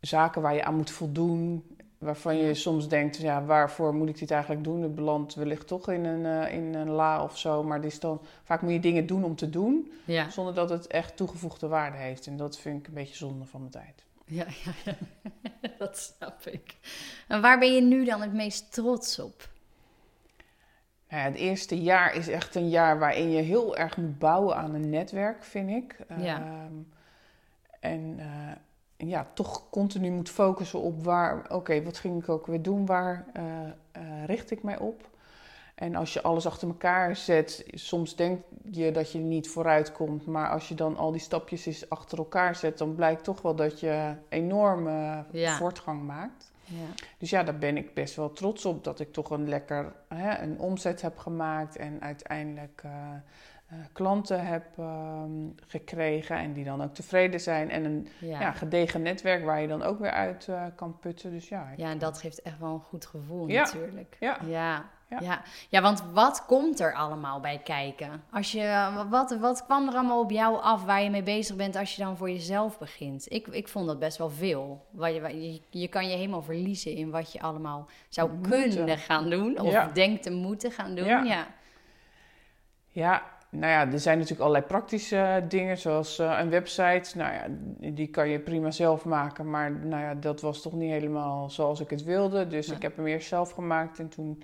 zaken 0.00 0.42
waar 0.42 0.54
je 0.54 0.64
aan 0.64 0.76
moet 0.76 0.90
voldoen 0.90 1.64
waarvan 1.98 2.36
je 2.36 2.54
soms 2.54 2.88
denkt, 2.88 3.16
ja, 3.16 3.44
waarvoor 3.44 3.94
moet 3.94 4.08
ik 4.08 4.18
dit 4.18 4.30
eigenlijk 4.30 4.64
doen? 4.64 4.82
Het 4.82 4.94
belandt 4.94 5.34
wellicht 5.34 5.66
toch 5.66 5.90
in 5.90 6.04
een, 6.04 6.24
uh, 6.24 6.54
in 6.54 6.74
een 6.74 6.90
la 6.90 7.22
of 7.22 7.38
zo. 7.38 7.62
Maar 7.62 7.84
is 7.84 8.00
dan, 8.00 8.20
vaak 8.44 8.62
moet 8.62 8.72
je 8.72 8.80
dingen 8.80 9.06
doen 9.06 9.24
om 9.24 9.36
te 9.36 9.50
doen, 9.50 9.92
ja. 10.04 10.30
zonder 10.30 10.54
dat 10.54 10.70
het 10.70 10.86
echt 10.86 11.16
toegevoegde 11.16 11.66
waarde 11.66 11.96
heeft. 11.96 12.26
En 12.26 12.36
dat 12.36 12.58
vind 12.58 12.80
ik 12.80 12.86
een 12.86 12.94
beetje 12.94 13.16
zonde 13.16 13.44
van 13.44 13.60
mijn 13.60 13.72
tijd. 13.72 14.04
Ja, 14.24 14.46
ja, 14.64 14.72
ja. 14.84 14.96
dat 15.78 15.98
snap 15.98 16.46
ik. 16.46 16.76
En 17.28 17.40
waar 17.40 17.58
ben 17.58 17.74
je 17.74 17.80
nu 17.80 18.04
dan 18.04 18.20
het 18.20 18.32
meest 18.32 18.72
trots 18.72 19.18
op? 19.18 19.48
Nou 21.16 21.28
ja, 21.28 21.34
het 21.34 21.42
eerste 21.42 21.82
jaar 21.82 22.14
is 22.14 22.28
echt 22.28 22.54
een 22.54 22.68
jaar 22.68 22.98
waarin 22.98 23.30
je 23.30 23.42
heel 23.42 23.76
erg 23.76 23.96
moet 23.96 24.18
bouwen 24.18 24.56
aan 24.56 24.74
een 24.74 24.90
netwerk, 24.90 25.44
vind 25.44 25.70
ik. 25.70 25.96
Ja. 26.18 26.40
Ehm, 26.40 26.72
en 27.80 28.18
uh, 28.18 29.08
ja, 29.08 29.26
toch 29.34 29.70
continu 29.70 30.10
moet 30.10 30.30
focussen 30.30 30.80
op 30.80 31.04
waar, 31.04 31.50
oké, 31.50 31.82
wat 31.82 31.98
ging 31.98 32.22
ik 32.22 32.28
ook 32.28 32.46
weer 32.46 32.62
doen, 32.62 32.86
waar 32.86 33.26
uh, 33.36 33.42
uh, 33.42 34.24
richt 34.24 34.50
ik 34.50 34.62
mij 34.62 34.78
op? 34.78 35.08
En 35.74 35.94
als 35.94 36.12
je 36.12 36.22
alles 36.22 36.46
achter 36.46 36.68
elkaar 36.68 37.16
zet, 37.16 37.64
soms 37.70 38.16
denk 38.16 38.42
je 38.70 38.92
dat 38.92 39.12
je 39.12 39.18
niet 39.18 39.48
vooruit 39.48 39.92
komt, 39.92 40.26
maar 40.26 40.50
als 40.50 40.68
je 40.68 40.74
dan 40.74 40.96
al 40.96 41.10
die 41.10 41.20
stapjes 41.20 41.66
eens 41.66 41.90
achter 41.90 42.18
elkaar 42.18 42.56
zet, 42.56 42.78
dan 42.78 42.94
blijkt 42.94 43.24
toch 43.24 43.42
wel 43.42 43.54
dat 43.54 43.80
je 43.80 44.14
enorme 44.28 45.24
voortgang 45.32 46.02
maakt. 46.02 46.52
Dus 47.18 47.30
ja, 47.30 47.42
daar 47.42 47.58
ben 47.58 47.76
ik 47.76 47.94
best 47.94 48.16
wel 48.16 48.32
trots 48.32 48.64
op 48.64 48.84
dat 48.84 49.00
ik 49.00 49.12
toch 49.12 49.30
een 49.30 49.48
lekker 49.48 49.92
hè, 50.08 50.38
een 50.38 50.58
omzet 50.58 51.02
heb 51.02 51.18
gemaakt 51.18 51.76
en 51.76 52.00
uiteindelijk 52.00 52.82
uh, 52.86 52.92
uh, 53.72 53.78
klanten 53.92 54.46
heb 54.46 54.64
ehm, 54.78 55.30
gekregen 55.66 56.36
en 56.36 56.52
die 56.52 56.64
dan 56.64 56.82
ook 56.82 56.94
tevreden 56.94 57.40
zijn. 57.40 57.70
En 57.70 57.84
een 57.84 58.08
ja. 58.18 58.52
gedegen 58.52 59.02
netwerk 59.02 59.44
waar 59.44 59.60
je 59.60 59.68
dan 59.68 59.82
ook 59.82 59.98
weer 59.98 60.10
uit 60.10 60.46
uh, 60.50 60.64
kan 60.74 60.98
putten. 60.98 61.30
Dus 61.30 61.48
ja, 61.48 61.72
ja, 61.76 61.90
en 61.90 61.98
dat 61.98 62.18
geeft 62.18 62.42
echt 62.42 62.58
wel 62.58 62.72
een 62.72 62.80
goed 62.80 63.06
gevoel 63.06 63.46
natuurlijk. 63.46 64.16
Ja. 64.20 64.38
Ja. 64.46 64.84
Ja. 65.20 65.42
Ja. 65.68 65.82
want 65.82 66.04
wat 66.12 66.44
komt 66.46 66.80
er 66.80 66.94
allemaal 66.94 67.40
bij 67.40 67.58
kijken? 67.58 68.22
Als 68.30 68.52
je, 68.52 68.90
wat, 69.08 69.36
wat 69.40 69.64
kwam 69.64 69.88
er 69.88 69.94
allemaal 69.94 70.20
op 70.20 70.30
jou 70.30 70.60
af 70.60 70.84
waar 70.84 71.02
je 71.02 71.10
mee 71.10 71.22
bezig 71.22 71.56
bent 71.56 71.76
als 71.76 71.96
je 71.96 72.02
dan 72.02 72.16
voor 72.16 72.30
jezelf 72.30 72.78
begint? 72.78 73.32
Ik, 73.32 73.46
ik 73.46 73.68
vond 73.68 73.86
dat 73.86 73.98
best 73.98 74.18
wel 74.18 74.30
veel. 74.30 74.86
Waar 74.90 75.12
je, 75.12 75.52
je, 75.52 75.60
je 75.70 75.88
kan 75.88 76.08
je 76.08 76.16
helemaal 76.16 76.42
verliezen 76.42 76.92
in 76.92 77.10
wat 77.10 77.32
je 77.32 77.40
allemaal 77.40 77.88
zou 78.08 78.30
kunnen 78.40 78.98
gaan 78.98 79.30
doen. 79.30 79.60
Of 79.60 79.88
denkt 79.92 80.22
te 80.22 80.30
moeten 80.30 80.72
gaan 80.72 80.94
doen. 80.94 81.06
Ja. 81.06 81.46
ja, 82.88 83.22
nou 83.50 83.72
ja, 83.72 83.92
er 83.92 84.00
zijn 84.00 84.16
natuurlijk 84.16 84.42
allerlei 84.42 84.66
praktische 84.66 85.44
dingen, 85.48 85.78
zoals 85.78 86.18
uh, 86.18 86.38
een 86.40 86.50
website. 86.50 87.16
Nou 87.16 87.32
ja, 87.32 87.46
die 87.90 88.06
kan 88.06 88.28
je 88.28 88.38
prima 88.38 88.70
zelf 88.70 89.04
maken, 89.04 89.50
maar 89.50 89.72
nou 89.72 90.02
ja, 90.02 90.14
dat 90.14 90.40
was 90.40 90.62
toch 90.62 90.72
niet 90.72 90.90
helemaal 90.90 91.50
zoals 91.50 91.80
ik 91.80 91.90
het 91.90 92.02
wilde. 92.02 92.46
Dus 92.46 92.68
ik 92.68 92.82
heb 92.82 92.96
hem 92.96 93.06
eerst 93.06 93.28
zelf 93.28 93.50
gemaakt 93.50 93.98
en 93.98 94.08
toen 94.08 94.42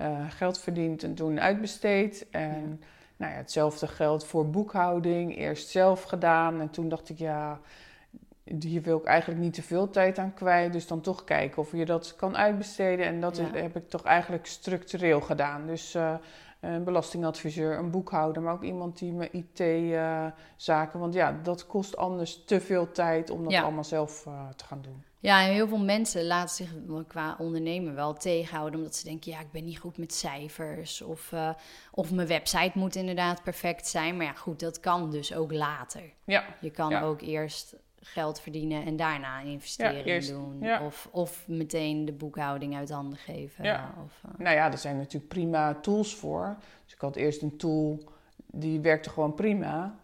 uh, 0.00 0.30
geld 0.30 0.60
verdiend 0.60 1.02
en 1.02 1.14
toen 1.14 1.40
uitbesteed. 1.40 2.26
En 2.30 2.80
nou 3.16 3.32
ja, 3.32 3.38
hetzelfde 3.38 3.86
geldt 3.86 4.24
voor 4.24 4.50
boekhouding. 4.50 5.36
Eerst 5.36 5.68
zelf 5.68 6.02
gedaan 6.02 6.60
en 6.60 6.70
toen 6.70 6.88
dacht 6.88 7.08
ik, 7.08 7.18
ja, 7.18 7.60
hier 8.60 8.82
wil 8.82 8.98
ik 8.98 9.04
eigenlijk 9.04 9.40
niet 9.40 9.54
te 9.54 9.62
veel 9.62 9.90
tijd 9.90 10.18
aan 10.18 10.34
kwijt. 10.34 10.72
Dus 10.72 10.86
dan 10.86 11.00
toch 11.00 11.24
kijken 11.24 11.58
of 11.58 11.72
je 11.72 11.84
dat 11.84 12.16
kan 12.16 12.36
uitbesteden. 12.36 13.06
En 13.06 13.20
dat 13.20 13.40
heb 13.52 13.76
ik 13.76 13.88
toch 13.88 14.04
eigenlijk 14.04 14.46
structureel 14.46 15.20
gedaan. 15.20 15.66
Dus 15.66 15.94
uh, 15.94 16.14
een 16.62 16.84
belastingadviseur, 16.84 17.78
een 17.78 17.90
boekhouder, 17.90 18.42
maar 18.42 18.52
ook 18.52 18.62
iemand 18.62 18.98
die 18.98 19.12
me 19.12 19.30
IT-zaken. 19.30 21.00
want 21.00 21.14
ja, 21.14 21.40
dat 21.42 21.66
kost 21.66 21.96
anders 21.96 22.44
te 22.44 22.60
veel 22.60 22.92
tijd 22.92 23.30
om 23.30 23.44
dat 23.44 23.54
allemaal 23.54 23.84
zelf 23.84 24.26
uh, 24.26 24.48
te 24.48 24.64
gaan 24.64 24.82
doen. 24.82 25.04
Ja, 25.18 25.46
en 25.46 25.52
heel 25.52 25.68
veel 25.68 25.78
mensen 25.78 26.26
laten 26.26 26.54
zich 26.54 26.74
qua 27.06 27.36
ondernemen 27.38 27.94
wel 27.94 28.14
tegenhouden. 28.14 28.78
Omdat 28.78 28.96
ze 28.96 29.04
denken, 29.04 29.30
ja, 29.32 29.40
ik 29.40 29.50
ben 29.50 29.64
niet 29.64 29.78
goed 29.78 29.98
met 29.98 30.14
cijfers. 30.14 31.02
Of, 31.02 31.32
uh, 31.32 31.50
of 31.90 32.10
mijn 32.10 32.28
website 32.28 32.70
moet 32.74 32.94
inderdaad 32.94 33.42
perfect 33.42 33.86
zijn. 33.86 34.16
Maar 34.16 34.26
ja, 34.26 34.32
goed, 34.32 34.60
dat 34.60 34.80
kan 34.80 35.10
dus 35.10 35.34
ook 35.34 35.52
later. 35.52 36.02
Ja. 36.24 36.44
Je 36.60 36.70
kan 36.70 36.94
ook 36.94 37.20
eerst 37.20 37.76
geld 38.04 38.40
verdienen 38.40 38.84
en 38.84 38.96
daarna 38.96 39.40
een 39.40 39.46
investering 39.46 40.24
doen. 40.24 40.80
Of, 40.80 41.08
of 41.10 41.48
meteen 41.48 42.04
de 42.04 42.12
boekhouding 42.12 42.76
uit 42.76 42.90
handen 42.90 43.18
geven. 43.18 43.64
Ja. 43.64 43.94
Of, 44.04 44.22
uh... 44.26 44.38
Nou 44.38 44.56
ja, 44.56 44.72
er 44.72 44.78
zijn 44.78 44.96
natuurlijk 44.96 45.28
prima 45.28 45.74
tools 45.74 46.16
voor. 46.16 46.56
Dus 46.84 46.94
ik 46.94 47.00
had 47.00 47.16
eerst 47.16 47.42
een 47.42 47.56
tool, 47.56 48.04
die 48.46 48.80
werkte 48.80 49.10
gewoon 49.10 49.34
prima. 49.34 49.94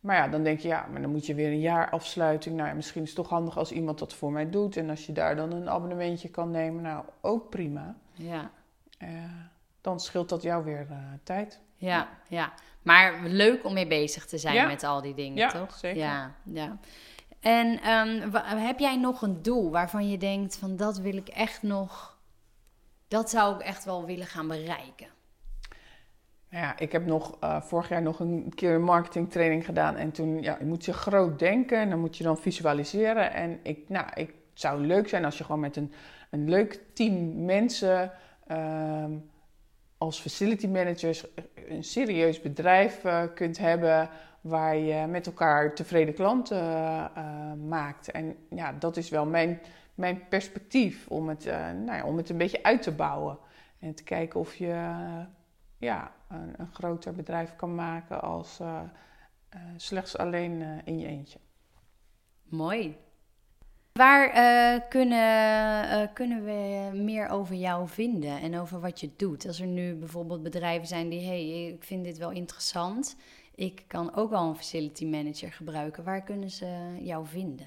Maar 0.00 0.16
ja, 0.16 0.28
dan 0.28 0.42
denk 0.42 0.60
je, 0.60 0.68
ja, 0.68 0.86
maar 0.90 1.00
dan 1.00 1.10
moet 1.10 1.26
je 1.26 1.34
weer 1.34 1.50
een 1.50 1.60
jaar 1.60 1.90
afsluiting. 1.90 2.56
Nou 2.56 2.68
ja, 2.68 2.74
misschien 2.74 3.02
is 3.02 3.08
het 3.08 3.16
toch 3.16 3.28
handig 3.28 3.58
als 3.58 3.72
iemand 3.72 3.98
dat 3.98 4.14
voor 4.14 4.32
mij 4.32 4.50
doet. 4.50 4.76
En 4.76 4.90
als 4.90 5.06
je 5.06 5.12
daar 5.12 5.36
dan 5.36 5.52
een 5.52 5.68
abonnementje 5.68 6.28
kan 6.28 6.50
nemen, 6.50 6.82
nou, 6.82 7.04
ook 7.20 7.50
prima. 7.50 7.96
Ja. 8.12 8.50
Uh, 9.02 9.08
dan 9.80 10.00
scheelt 10.00 10.28
dat 10.28 10.42
jou 10.42 10.64
weer 10.64 10.86
uh, 10.90 10.96
tijd. 11.22 11.60
Ja, 11.76 12.08
ja. 12.28 12.52
Maar 12.82 13.20
leuk 13.24 13.64
om 13.64 13.72
mee 13.72 13.86
bezig 13.86 14.26
te 14.26 14.38
zijn 14.38 14.66
met 14.66 14.84
al 14.84 15.00
die 15.00 15.14
dingen, 15.14 15.36
ja, 15.36 15.48
toch? 15.48 15.74
Zeker. 15.74 16.02
Ja, 16.02 16.34
ja. 16.42 16.78
En 17.40 17.90
um, 17.90 18.32
heb 18.44 18.78
jij 18.78 18.96
nog 18.96 19.22
een 19.22 19.42
doel 19.42 19.70
waarvan 19.70 20.08
je 20.08 20.18
denkt 20.18 20.56
van 20.56 20.76
dat 20.76 20.98
wil 20.98 21.16
ik 21.16 21.28
echt 21.28 21.62
nog, 21.62 22.18
dat 23.08 23.30
zou 23.30 23.54
ik 23.54 23.60
echt 23.60 23.84
wel 23.84 24.06
willen 24.06 24.26
gaan 24.26 24.48
bereiken? 24.48 25.06
Ja, 26.50 26.78
ik 26.78 26.92
heb 26.92 27.06
nog 27.06 27.36
uh, 27.44 27.60
vorig 27.60 27.88
jaar 27.88 28.02
nog 28.02 28.20
een 28.20 28.52
keer 28.54 28.74
een 28.74 28.82
marketingtraining 28.82 29.64
gedaan. 29.64 29.96
En 29.96 30.12
toen 30.12 30.42
ja, 30.42 30.58
moet 30.62 30.84
je 30.84 30.92
groot 30.92 31.38
denken 31.38 31.78
en 31.78 31.90
dan 31.90 32.00
moet 32.00 32.16
je 32.16 32.24
dan 32.24 32.38
visualiseren. 32.38 33.32
En 33.32 33.60
ik, 33.62 33.88
nou, 33.88 34.06
ik, 34.14 34.28
het 34.28 34.60
zou 34.60 34.86
leuk 34.86 35.08
zijn 35.08 35.24
als 35.24 35.38
je 35.38 35.44
gewoon 35.44 35.60
met 35.60 35.76
een, 35.76 35.92
een 36.30 36.48
leuk 36.48 36.80
team 36.94 37.44
mensen 37.44 38.12
um, 38.50 39.30
als 39.98 40.20
facility 40.20 40.66
managers 40.66 41.24
een 41.68 41.84
serieus 41.84 42.40
bedrijf 42.40 43.04
uh, 43.04 43.22
kunt 43.34 43.58
hebben 43.58 44.08
waar 44.40 44.76
je 44.76 45.06
met 45.06 45.26
elkaar 45.26 45.74
tevreden 45.74 46.14
klanten 46.14 46.62
uh, 46.62 47.52
maakt. 47.68 48.10
En 48.10 48.36
ja, 48.50 48.72
dat 48.72 48.96
is 48.96 49.08
wel 49.08 49.26
mijn, 49.26 49.60
mijn 49.94 50.28
perspectief 50.28 51.08
om 51.08 51.28
het, 51.28 51.46
uh, 51.46 51.70
nou 51.70 51.96
ja, 51.96 52.04
om 52.04 52.16
het 52.16 52.28
een 52.28 52.36
beetje 52.36 52.62
uit 52.62 52.82
te 52.82 52.92
bouwen. 52.92 53.38
En 53.78 53.94
te 53.94 54.04
kijken 54.04 54.40
of 54.40 54.54
je 54.54 54.94
ja, 55.78 56.12
een, 56.28 56.54
een, 56.56 56.72
groter 56.72 57.14
bedrijf 57.14 57.56
kan 57.56 57.74
maken 57.74 58.22
als 58.22 58.60
slechts 59.76 60.18
alleen 60.18 60.82
in 60.84 60.98
je 60.98 61.06
eentje. 61.06 61.38
Mooi. 62.42 63.05
Waar 63.96 64.28
uh, 64.28 64.34
kunnen, 64.88 65.84
uh, 65.84 66.02
kunnen 66.12 66.44
we 66.44 66.90
meer 66.94 67.28
over 67.28 67.54
jou 67.54 67.88
vinden 67.88 68.40
en 68.40 68.58
over 68.58 68.80
wat 68.80 69.00
je 69.00 69.10
doet? 69.16 69.46
Als 69.46 69.60
er 69.60 69.66
nu 69.66 69.94
bijvoorbeeld 69.94 70.42
bedrijven 70.42 70.86
zijn 70.86 71.08
die, 71.08 71.26
hey, 71.26 71.66
ik 71.66 71.84
vind 71.84 72.04
dit 72.04 72.18
wel 72.18 72.30
interessant. 72.30 73.16
Ik 73.54 73.84
kan 73.86 74.14
ook 74.14 74.30
wel 74.30 74.48
een 74.48 74.56
facility 74.56 75.06
manager 75.06 75.52
gebruiken. 75.52 76.04
Waar 76.04 76.22
kunnen 76.22 76.50
ze 76.50 76.96
jou 77.00 77.26
vinden? 77.26 77.66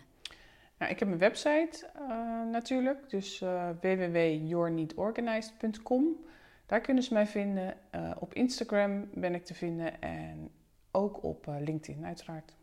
Nou, 0.77 0.91
ik 0.91 0.99
heb 0.99 1.07
een 1.07 1.17
website 1.17 1.89
uh, 1.99 2.09
natuurlijk, 2.51 3.09
dus 3.09 3.39
www.yourneedorganized.com. 3.81 6.25
Daar 6.65 6.81
kunnen 6.81 7.03
ze 7.03 7.13
mij 7.13 7.27
vinden. 7.27 7.73
Op 8.19 8.33
Instagram 8.33 9.09
ben 9.13 9.35
ik 9.35 9.45
te 9.45 9.53
vinden 9.53 10.01
en 10.01 10.51
ook 10.91 11.23
op 11.23 11.47
eh, 11.47 11.55
LinkedIn 11.59 12.05
uiteraard. 12.05 12.55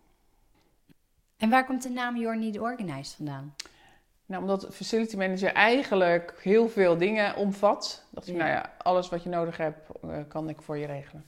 En 1.37 1.51
waar 1.51 1.67
komt 1.67 1.83
de 1.83 1.89
naam 1.91 2.17
Your 2.17 2.39
Need 2.39 2.59
Organized 2.59 3.15
vandaan? 3.17 3.55
Nou, 4.27 4.43
omdat 4.43 4.75
facility 4.75 5.17
manager 5.17 5.53
eigenlijk 5.53 6.35
heel 6.43 6.69
veel 6.69 6.97
dingen 6.97 7.37
omvat, 7.37 8.05
dacht 8.11 8.29
ik, 8.29 8.35
Ja. 8.35 8.39
nou 8.41 8.51
ja, 8.51 8.73
alles 8.79 9.09
wat 9.09 9.23
je 9.23 9.29
nodig 9.29 9.57
hebt, 9.57 9.89
eh, 10.03 10.19
kan 10.29 10.49
ik 10.49 10.63
voor 10.63 10.77
je 10.79 10.87
regelen. 10.87 11.25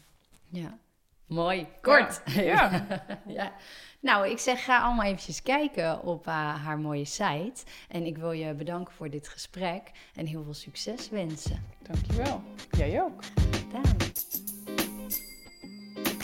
Ja. 0.49 0.79
Mooi, 1.27 1.66
kort. 1.81 2.23
Ja. 2.25 2.42
ja. 2.42 2.85
ja. 3.27 3.53
Nou, 4.01 4.29
ik 4.29 4.38
zeg 4.38 4.64
ga 4.64 4.81
allemaal 4.83 5.05
eventjes 5.05 5.42
kijken 5.42 6.03
op 6.03 6.27
eh, 6.27 6.64
haar 6.64 6.79
mooie 6.79 7.05
site. 7.05 7.62
En 7.88 8.07
ik 8.07 8.18
wil 8.18 8.33
je 8.33 8.55
bedanken 8.55 8.94
voor 8.94 9.11
dit 9.11 9.29
gesprek 9.29 9.90
en 10.14 10.27
heel 10.27 10.44
veel 10.44 10.55
succes 10.55 11.11
wensen. 11.11 11.64
Dankjewel. 11.83 12.42
Jij 12.71 13.03
ook. 13.03 13.23
Gedaan. 13.51 13.97